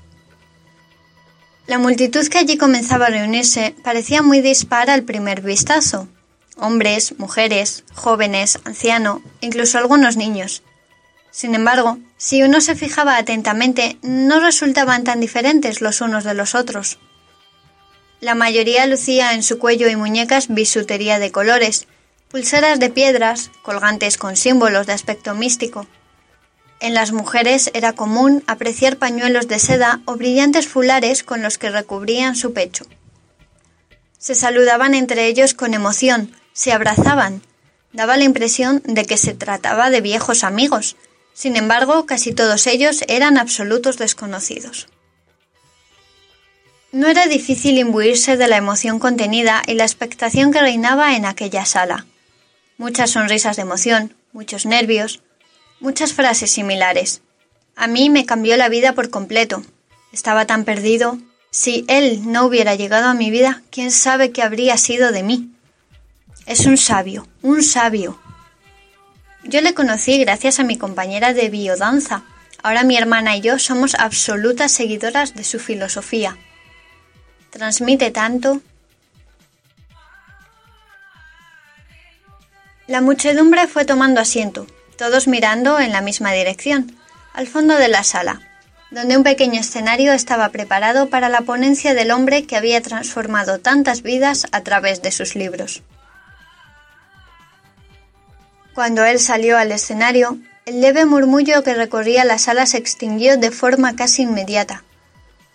[1.68, 6.08] La multitud que allí comenzaba a reunirse parecía muy dispara al primer vistazo.
[6.58, 10.64] Hombres, mujeres, jóvenes, ancianos, incluso algunos niños.
[11.34, 16.54] Sin embargo, si uno se fijaba atentamente, no resultaban tan diferentes los unos de los
[16.54, 17.00] otros.
[18.22, 21.88] La mayoría lucía en su cuello y muñecas bisutería de colores,
[22.30, 25.88] pulseras de piedras, colgantes con símbolos de aspecto místico.
[26.80, 31.72] En las mujeres era común apreciar pañuelos de seda o brillantes fulares con los que
[31.72, 32.86] recubrían su pecho.
[34.20, 37.42] Se saludaban entre ellos con emoción, se abrazaban,
[37.94, 40.96] Daba la impresión de que se trataba de viejos amigos.
[41.34, 44.88] Sin embargo, casi todos ellos eran absolutos desconocidos.
[46.92, 51.66] No era difícil imbuirse de la emoción contenida y la expectación que reinaba en aquella
[51.66, 52.06] sala.
[52.78, 55.22] Muchas sonrisas de emoción, muchos nervios,
[55.80, 57.22] muchas frases similares.
[57.76, 59.64] A mí me cambió la vida por completo.
[60.12, 61.18] Estaba tan perdido.
[61.50, 65.50] Si él no hubiera llegado a mi vida, quién sabe qué habría sido de mí.
[66.46, 68.20] Es un sabio, un sabio.
[69.46, 72.24] Yo le conocí gracias a mi compañera de biodanza.
[72.62, 76.38] Ahora mi hermana y yo somos absolutas seguidoras de su filosofía.
[77.50, 78.62] Transmite tanto.
[82.88, 84.66] La muchedumbre fue tomando asiento,
[84.98, 86.96] todos mirando en la misma dirección,
[87.34, 88.42] al fondo de la sala,
[88.92, 94.04] donde un pequeño escenario estaba preparado para la ponencia del hombre que había transformado tantas
[94.04, 95.84] vidas a través de sus libros.
[98.74, 103.52] Cuando él salió al escenario, el leve murmullo que recorría la sala se extinguió de
[103.52, 104.84] forma casi inmediata.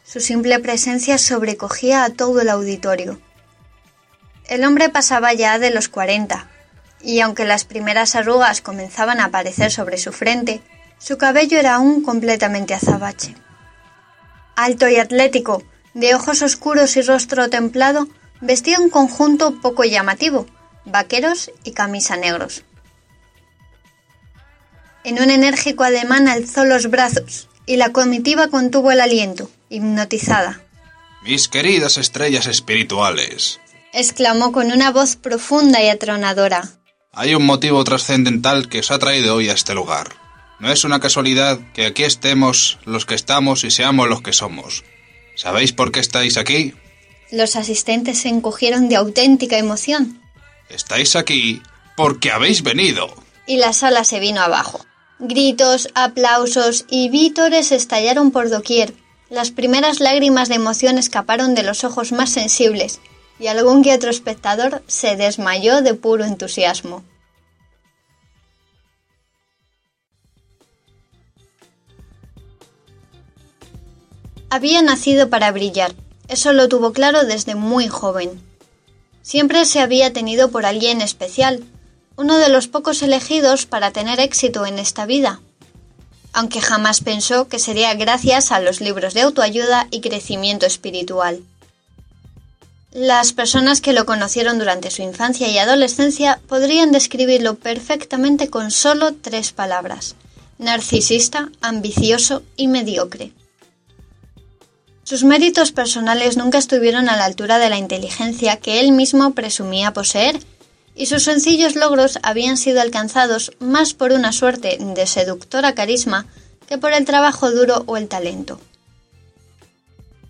[0.05, 3.21] Su simple presencia sobrecogía a todo el auditorio.
[4.49, 6.47] El hombre pasaba ya de los cuarenta,
[7.03, 10.63] y aunque las primeras arrugas comenzaban a aparecer sobre su frente,
[10.99, 13.35] su cabello era aún completamente azabache.
[14.55, 18.09] Alto y atlético, de ojos oscuros y rostro templado,
[18.41, 20.47] vestía un conjunto poco llamativo,
[20.85, 22.65] vaqueros y camisa negros.
[25.09, 30.61] En un enérgico ademán alzó los brazos y la comitiva contuvo el aliento, hipnotizada.
[31.23, 33.59] Mis queridas estrellas espirituales,
[33.95, 36.63] exclamó con una voz profunda y atronadora.
[37.13, 40.09] hay un motivo trascendental que os ha traído hoy a este lugar.
[40.61, 44.85] No es una casualidad que aquí estemos los que estamos y seamos los que somos.
[45.37, 46.75] ¿Sabéis por qué estáis aquí?
[47.33, 50.21] Los asistentes se encogieron de auténtica emoción
[50.69, 51.63] Estáis aquí
[51.97, 53.15] porque habéis venido.
[53.47, 54.85] y la sala se vino abajo.
[55.21, 58.95] Gritos, aplausos y vítores estallaron por doquier.
[59.31, 63.01] Las primeras lágrimas de emoción escaparon de los ojos más sensibles
[63.41, 67.03] y algún que otro espectador se desmayó de puro entusiasmo.
[74.51, 75.95] Había nacido para brillar,
[76.29, 78.41] eso lo tuvo claro desde muy joven.
[79.21, 81.65] Siempre se había tenido por alguien especial,
[82.19, 85.41] uno de los pocos elegidos para tener éxito en esta vida,
[86.33, 91.41] aunque jamás pensó que sería gracias a los libros de autoayuda y crecimiento espiritual.
[92.93, 99.15] Las personas que lo conocieron durante su infancia y adolescencia podrían describirlo perfectamente con solo
[99.15, 100.17] tres palabras
[100.59, 103.31] narcisista, ambicioso y mediocre.
[105.05, 109.93] Sus méritos personales nunca estuvieron a la altura de la inteligencia que él mismo presumía
[109.93, 110.41] poseer,
[110.99, 116.27] y sus sencillos logros habían sido alcanzados más por una suerte de seductora carisma
[116.69, 118.61] que por el trabajo duro o el talento.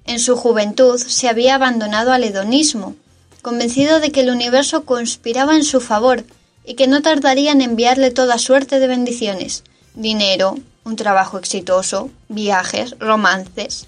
[0.05, 2.97] En su juventud se había abandonado al hedonismo,
[3.41, 6.25] convencido de que el universo conspiraba en su favor
[6.67, 9.65] y que no tardaría en enviarle toda suerte de bendiciones,
[9.95, 13.87] dinero, un trabajo exitoso, viajes, romances.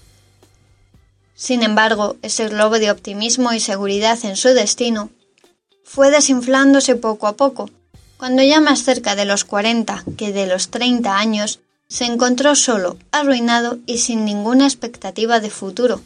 [1.34, 5.10] Sin embargo, ese globo de optimismo y seguridad en su destino
[5.92, 7.68] fue desinflándose poco a poco,
[8.16, 12.96] cuando ya más cerca de los 40 que de los 30 años, se encontró solo,
[13.10, 16.00] arruinado y sin ninguna expectativa de futuro.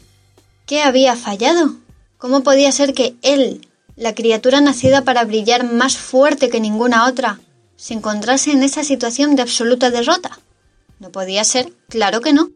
[0.65, 1.75] ¿Qué había fallado?
[2.17, 7.39] ¿Cómo podía ser que él, la criatura nacida para brillar más fuerte que ninguna otra,
[7.75, 10.39] se encontrase en esa situación de absoluta derrota?
[10.99, 12.49] No podía ser, claro que no.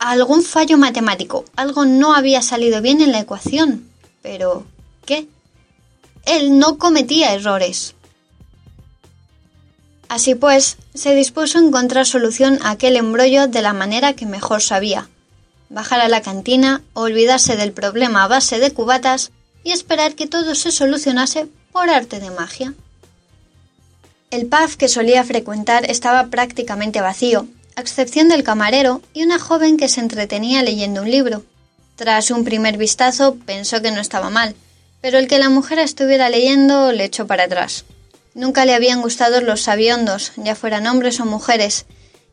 [0.00, 3.88] Algún fallo matemático, algo no había salido bien en la ecuación.
[4.20, 4.64] Pero,
[5.06, 5.28] ¿qué?
[6.30, 7.96] Él no cometía errores.
[10.08, 14.62] Así pues, se dispuso a encontrar solución a aquel embrollo de la manera que mejor
[14.62, 15.08] sabía.
[15.70, 19.32] Bajar a la cantina, olvidarse del problema a base de cubatas
[19.64, 22.74] y esperar que todo se solucionase por arte de magia.
[24.30, 29.76] El pub que solía frecuentar estaba prácticamente vacío, a excepción del camarero y una joven
[29.76, 31.42] que se entretenía leyendo un libro.
[31.96, 34.54] Tras un primer vistazo pensó que no estaba mal,
[35.00, 37.84] pero el que la mujer estuviera leyendo le echó para atrás.
[38.34, 41.86] Nunca le habían gustado los sabiondos, ya fueran hombres o mujeres,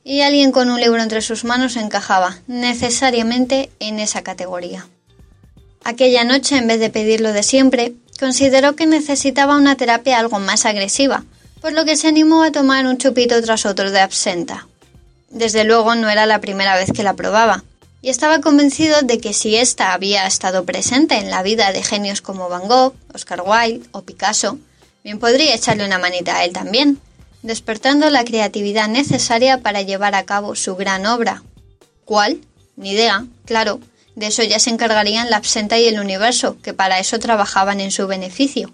[0.04, 4.88] y alguien con un libro entre sus manos encajaba necesariamente en esa categoría.
[5.84, 10.40] Aquella noche, en vez de pedir lo de siempre, consideró que necesitaba una terapia algo
[10.40, 11.24] más agresiva,
[11.62, 14.68] por lo que se animó a tomar un chupito tras otro de absenta.
[15.30, 17.64] Desde luego no era la primera vez que la probaba,
[18.02, 22.22] y estaba convencido de que si ésta había estado presente en la vida de genios
[22.22, 24.60] como Van Gogh, Oscar Wilde o Picasso,
[25.08, 27.00] Bien podría echarle una manita a él también,
[27.42, 31.44] despertando la creatividad necesaria para llevar a cabo su gran obra.
[32.04, 32.42] ¿Cuál?
[32.76, 33.80] Ni idea, claro,
[34.16, 37.92] de eso ya se encargarían la absenta y el universo, que para eso trabajaban en
[37.92, 38.74] su beneficio.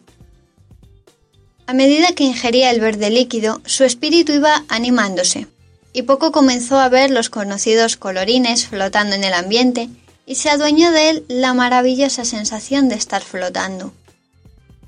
[1.67, 5.45] A medida que ingería el verde líquido, su espíritu iba animándose,
[5.94, 9.89] y poco comenzó a ver los conocidos colorines flotando en el ambiente,
[10.26, 13.94] y se adueñó de él la maravillosa sensación de estar flotando.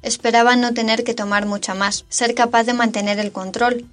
[0.01, 3.85] Esperaba no tener que tomar mucha más, ser capaz de mantener el control,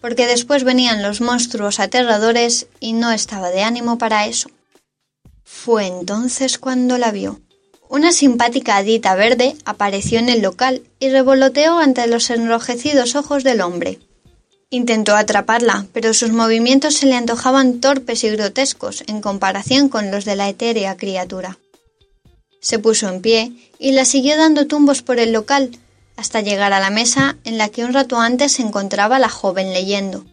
[0.00, 4.50] porque después venían los monstruos aterradores y no estaba de ánimo para eso.
[5.44, 7.40] Fue entonces cuando la vio.
[7.88, 13.60] Una simpática hadita verde apareció en el local y revoloteó ante los enrojecidos ojos del
[13.60, 13.98] hombre.
[14.72, 20.24] Intentó atraparla, pero sus movimientos se le antojaban torpes y grotescos en comparación con los
[20.24, 21.58] de la etérea criatura.
[22.60, 25.70] Se puso en pie y la siguió dando tumbos por el local
[26.16, 29.72] hasta llegar a la mesa en la que un rato antes se encontraba la joven
[29.72, 30.24] leyendo.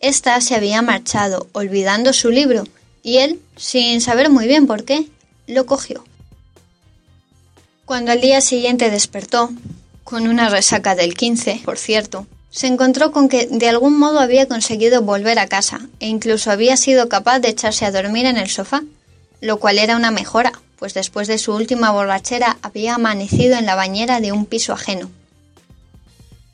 [0.00, 2.64] Esta se había marchado, olvidando su libro,
[3.02, 5.08] y él, sin saber muy bien por qué,
[5.46, 6.04] lo cogió.
[7.84, 9.50] Cuando al día siguiente despertó,
[10.04, 14.46] con una resaca del 15, por cierto, se encontró con que de algún modo había
[14.46, 18.50] conseguido volver a casa e incluso había sido capaz de echarse a dormir en el
[18.50, 18.82] sofá,
[19.40, 23.74] lo cual era una mejora, pues después de su última borrachera había amanecido en la
[23.74, 25.10] bañera de un piso ajeno.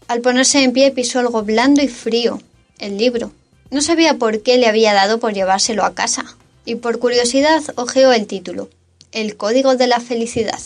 [0.06, 2.40] Al ponerse en pie pisó algo blando y frío,
[2.78, 3.32] el libro.
[3.70, 8.12] No sabía por qué le había dado por llevárselo a casa, y por curiosidad hojeó
[8.12, 8.70] el título,
[9.10, 10.60] El Código de la Felicidad.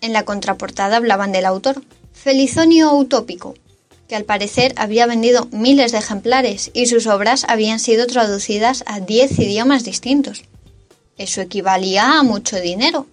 [0.00, 1.80] En la contraportada hablaban del autor,
[2.12, 3.54] Felizonio Utópico,
[4.14, 9.00] que al parecer había vendido miles de ejemplares y sus obras habían sido traducidas a
[9.00, 10.44] diez idiomas distintos.
[11.18, 13.08] Eso equivalía a mucho dinero.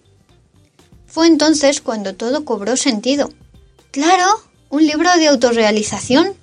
[1.08, 3.32] Fue entonces cuando todo cobró sentido.
[3.90, 4.26] Claro,
[4.68, 6.34] un libro de autorrealización.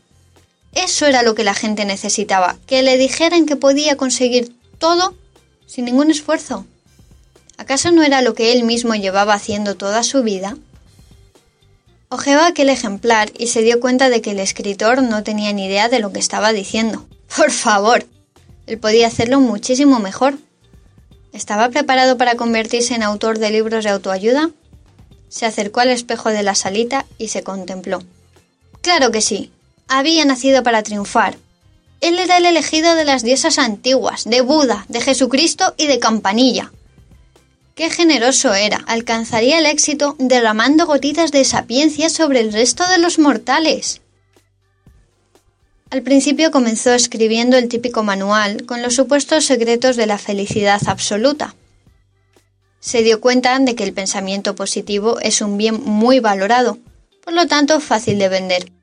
[0.73, 5.15] Eso era lo que la gente necesitaba, que le dijeran que podía conseguir todo
[5.67, 6.65] sin ningún esfuerzo.
[7.55, 10.57] ¿Acaso no era lo que él mismo llevaba haciendo toda su vida?
[12.11, 15.89] Ojeó aquel ejemplar y se dio cuenta de que el escritor no tenía ni idea
[15.89, 17.05] de lo que estaba diciendo.
[17.37, 18.03] Por favor,
[18.65, 20.35] él podía hacerlo muchísimo mejor.
[21.33, 24.49] ¿Estaba preparado para convertirse en autor de libros de autoayuda?
[25.27, 28.01] Se acercó al espejo de la salita y se contempló.
[28.81, 29.51] Claro que sí.
[29.87, 31.37] Había nacido para triunfar.
[32.01, 36.71] Él era el elegido de las diosas antiguas, de Buda, de Jesucristo y de Campanilla.
[37.79, 38.83] Qué generoso era.
[38.87, 44.01] Alcanzaría el éxito derramando gotitas de sapiencia sobre el resto de los mortales.
[45.89, 51.55] Al principio comenzó escribiendo el típico manual con los supuestos secretos de la felicidad absoluta.
[52.81, 56.79] Se dio cuenta de que el pensamiento positivo es un bien muy valorado,
[57.23, 58.73] por lo tanto fácil de vender.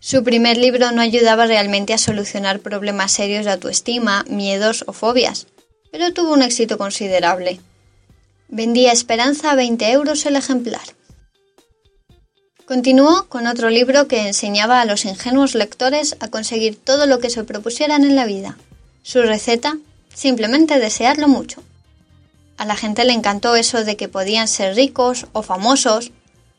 [0.00, 5.46] Su primer libro no ayudaba realmente a solucionar problemas serios de autoestima, miedos o fobias,
[5.92, 7.60] pero tuvo un éxito considerable.
[8.54, 10.82] Vendía Esperanza a 20 euros el ejemplar.
[12.66, 17.30] Continuó con otro libro que enseñaba a los ingenuos lectores a conseguir todo lo que
[17.30, 18.58] se propusieran en la vida.
[19.02, 19.78] Su receta,
[20.12, 21.62] simplemente desearlo mucho.
[22.58, 26.12] A la gente le encantó eso de que podían ser ricos o famosos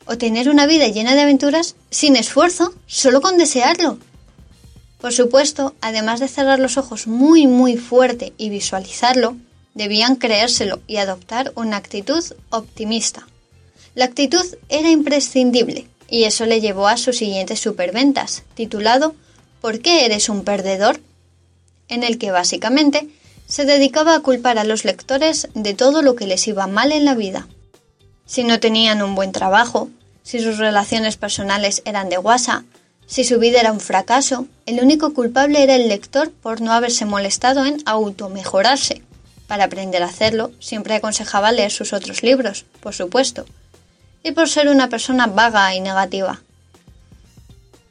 [0.04, 3.98] o tener una vida llena de aventuras sin esfuerzo, solo con desearlo.
[5.00, 9.36] Por supuesto, además de cerrar los ojos muy muy fuerte y visualizarlo,
[9.74, 13.26] debían creérselo y adoptar una actitud optimista.
[13.94, 19.14] La actitud era imprescindible y eso le llevó a sus siguientes superventas, titulado
[19.60, 21.00] ¿Por qué eres un perdedor?
[21.88, 23.08] en el que básicamente
[23.46, 27.04] se dedicaba a culpar a los lectores de todo lo que les iba mal en
[27.04, 27.46] la vida.
[28.26, 29.90] Si no tenían un buen trabajo,
[30.22, 32.64] si sus relaciones personales eran de guasa,
[33.06, 37.04] si su vida era un fracaso, el único culpable era el lector por no haberse
[37.04, 39.02] molestado en automejorarse.
[39.46, 43.44] Para aprender a hacerlo, siempre aconsejaba leer sus otros libros, por supuesto,
[44.22, 46.42] y por ser una persona vaga y negativa.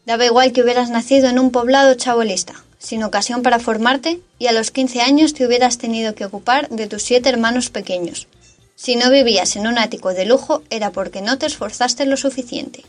[0.05, 4.51] Daba igual que hubieras nacido en un poblado chabolista, sin ocasión para formarte, y a
[4.51, 8.27] los 15 años te hubieras tenido que ocupar de tus siete hermanos pequeños.
[8.75, 12.83] Si no vivías en un ático de lujo era porque no te esforzaste lo suficiente.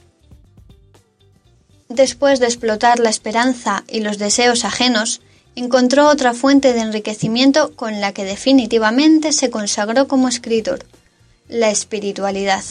[1.88, 5.20] Después de explotar la esperanza y los deseos ajenos,
[5.56, 10.85] encontró otra fuente de enriquecimiento con la que definitivamente se consagró como escritor,
[11.48, 12.64] la espiritualidad.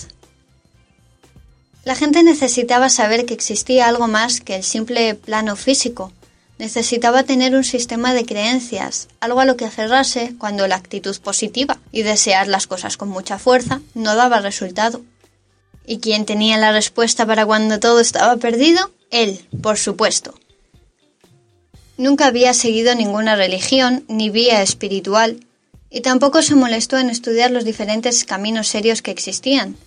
[1.86, 6.14] La gente necesitaba saber que existía algo más que el simple plano físico.
[6.58, 11.80] Necesitaba tener un sistema de creencias, algo a lo que aferrarse cuando la actitud positiva
[11.92, 15.02] y desear las cosas con mucha fuerza no daba resultado.
[15.86, 18.92] ¿Y quién tenía la respuesta para cuando todo estaba perdido?
[19.12, 20.34] Él, por supuesto.
[21.98, 25.40] Nunca había seguido ninguna religión ni vía espiritual,
[25.90, 29.78] y tampoco se molestó en estudiar los diferentes caminos serios que existían,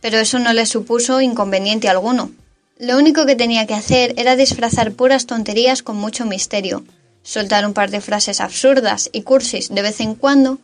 [0.00, 2.30] pero eso no le supuso inconveniente alguno.
[2.78, 6.84] Lo único que tenía que hacer era disfrazar puras tonterías con mucho misterio,
[7.24, 10.60] soltar un par de frases absurdas y cursis de vez en cuando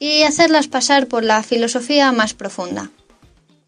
[0.00, 2.90] y hacerlas pasar por la filosofía más profunda.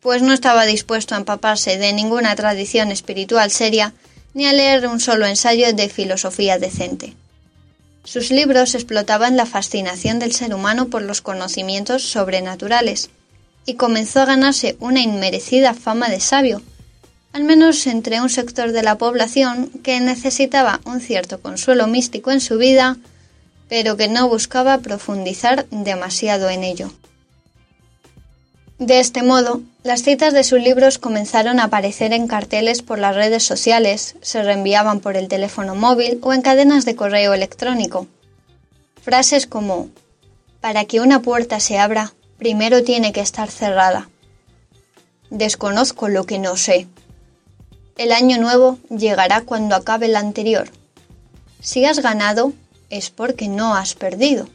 [0.00, 3.94] Pues no estaba dispuesto a empaparse de ninguna tradición espiritual seria
[4.34, 7.14] ni a leer un solo ensayo de filosofía decente.
[8.04, 13.10] Sus libros explotaban la fascinación del ser humano por los conocimientos sobrenaturales,
[13.66, 16.60] y comenzó a ganarse una inmerecida fama de sabio,
[17.32, 22.40] al menos entre un sector de la población que necesitaba un cierto consuelo místico en
[22.40, 22.96] su vida,
[23.68, 26.92] pero que no buscaba profundizar demasiado en ello.
[28.78, 33.14] De este modo, las citas de sus libros comenzaron a aparecer en carteles por las
[33.14, 38.08] redes sociales, se reenviaban por el teléfono móvil o en cadenas de correo electrónico.
[39.00, 39.90] Frases como
[40.60, 44.08] Para que una puerta se abra, primero tiene que estar cerrada.
[45.30, 46.88] Desconozco lo que no sé.
[47.96, 50.68] El año nuevo llegará cuando acabe el anterior.
[51.60, 52.52] Si has ganado,
[52.90, 54.48] es porque no has perdido.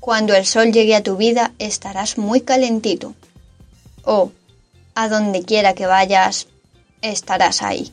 [0.00, 3.14] Cuando el sol llegue a tu vida estarás muy calentito.
[4.02, 4.32] O,
[4.94, 6.46] a donde quiera que vayas,
[7.02, 7.92] estarás ahí.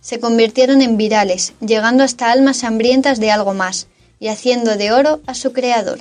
[0.00, 3.88] Se convirtieron en virales, llegando hasta almas hambrientas de algo más
[4.20, 5.98] y haciendo de oro a su creador.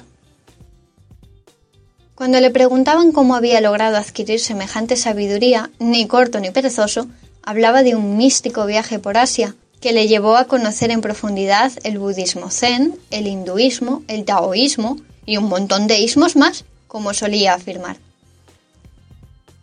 [2.13, 7.07] Cuando le preguntaban cómo había logrado adquirir semejante sabiduría, ni corto ni perezoso,
[7.41, 11.97] hablaba de un místico viaje por Asia, que le llevó a conocer en profundidad el
[11.97, 17.97] budismo zen, el hinduismo, el taoísmo y un montón de ismos más, como solía afirmar.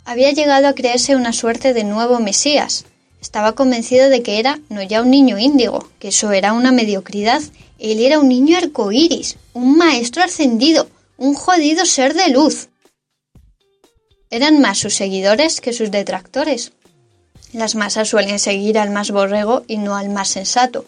[0.04, 2.84] Había llegado a creerse una suerte de nuevo Mesías.
[3.20, 7.40] Estaba convencido de que era no ya un niño índigo, que eso era una mediocridad,
[7.78, 12.68] él era un niño arcoíris, un maestro ascendido, un jodido ser de luz.
[14.30, 16.72] Eran más sus seguidores que sus detractores.
[17.52, 20.86] Las masas suelen seguir al más borrego y no al más sensato.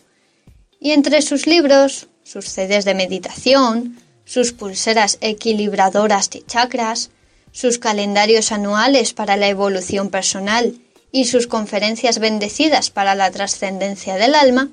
[0.81, 7.11] Y entre sus libros, sus CDs de meditación, sus pulseras equilibradoras de chakras,
[7.53, 10.75] sus calendarios anuales para la evolución personal
[11.13, 14.71] y sus conferencias bendecidas para la trascendencia del alma,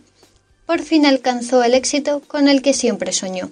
[0.66, 3.52] por fin alcanzó el éxito con el que siempre soñó.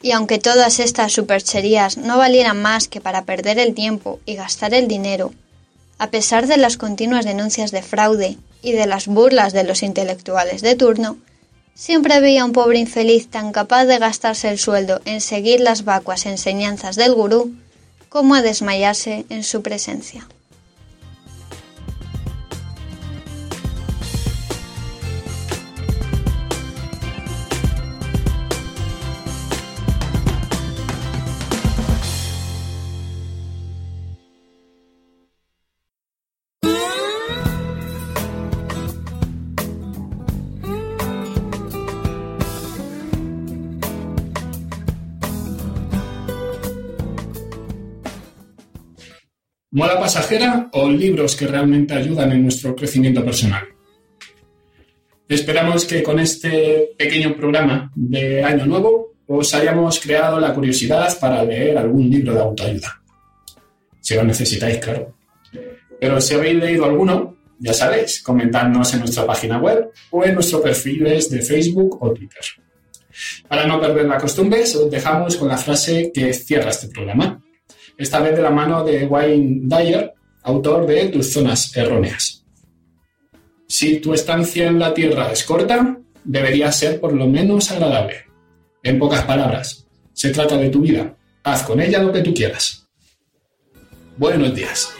[0.00, 4.74] Y aunque todas estas supercherías no valieran más que para perder el tiempo y gastar
[4.74, 5.32] el dinero,
[5.98, 10.62] a pesar de las continuas denuncias de fraude y de las burlas de los intelectuales
[10.62, 11.18] de turno,
[11.78, 16.26] siempre había un pobre infeliz tan capaz de gastarse el sueldo en seguir las vacuas
[16.26, 17.54] enseñanzas del gurú
[18.08, 20.26] como a desmayarse en su presencia.
[49.78, 53.62] ¿Moda pasajera o libros que realmente ayudan en nuestro crecimiento personal?
[55.28, 61.44] Esperamos que con este pequeño programa de Año Nuevo os hayamos creado la curiosidad para
[61.44, 63.00] leer algún libro de autoayuda.
[64.00, 65.14] Si lo necesitáis, claro.
[66.00, 70.60] Pero si habéis leído alguno, ya sabéis, comentadnos en nuestra página web o en nuestros
[70.60, 72.42] perfiles de Facebook o Twitter.
[73.46, 77.40] Para no perder la costumbre, os dejamos con la frase que cierra este programa
[77.98, 80.14] esta vez de la mano de Wayne Dyer,
[80.44, 82.44] autor de Tus zonas erróneas.
[83.66, 88.24] Si tu estancia en la Tierra es corta, debería ser por lo menos agradable.
[88.82, 91.16] En pocas palabras, se trata de tu vida.
[91.42, 92.88] Haz con ella lo que tú quieras.
[94.16, 94.94] Buenos días.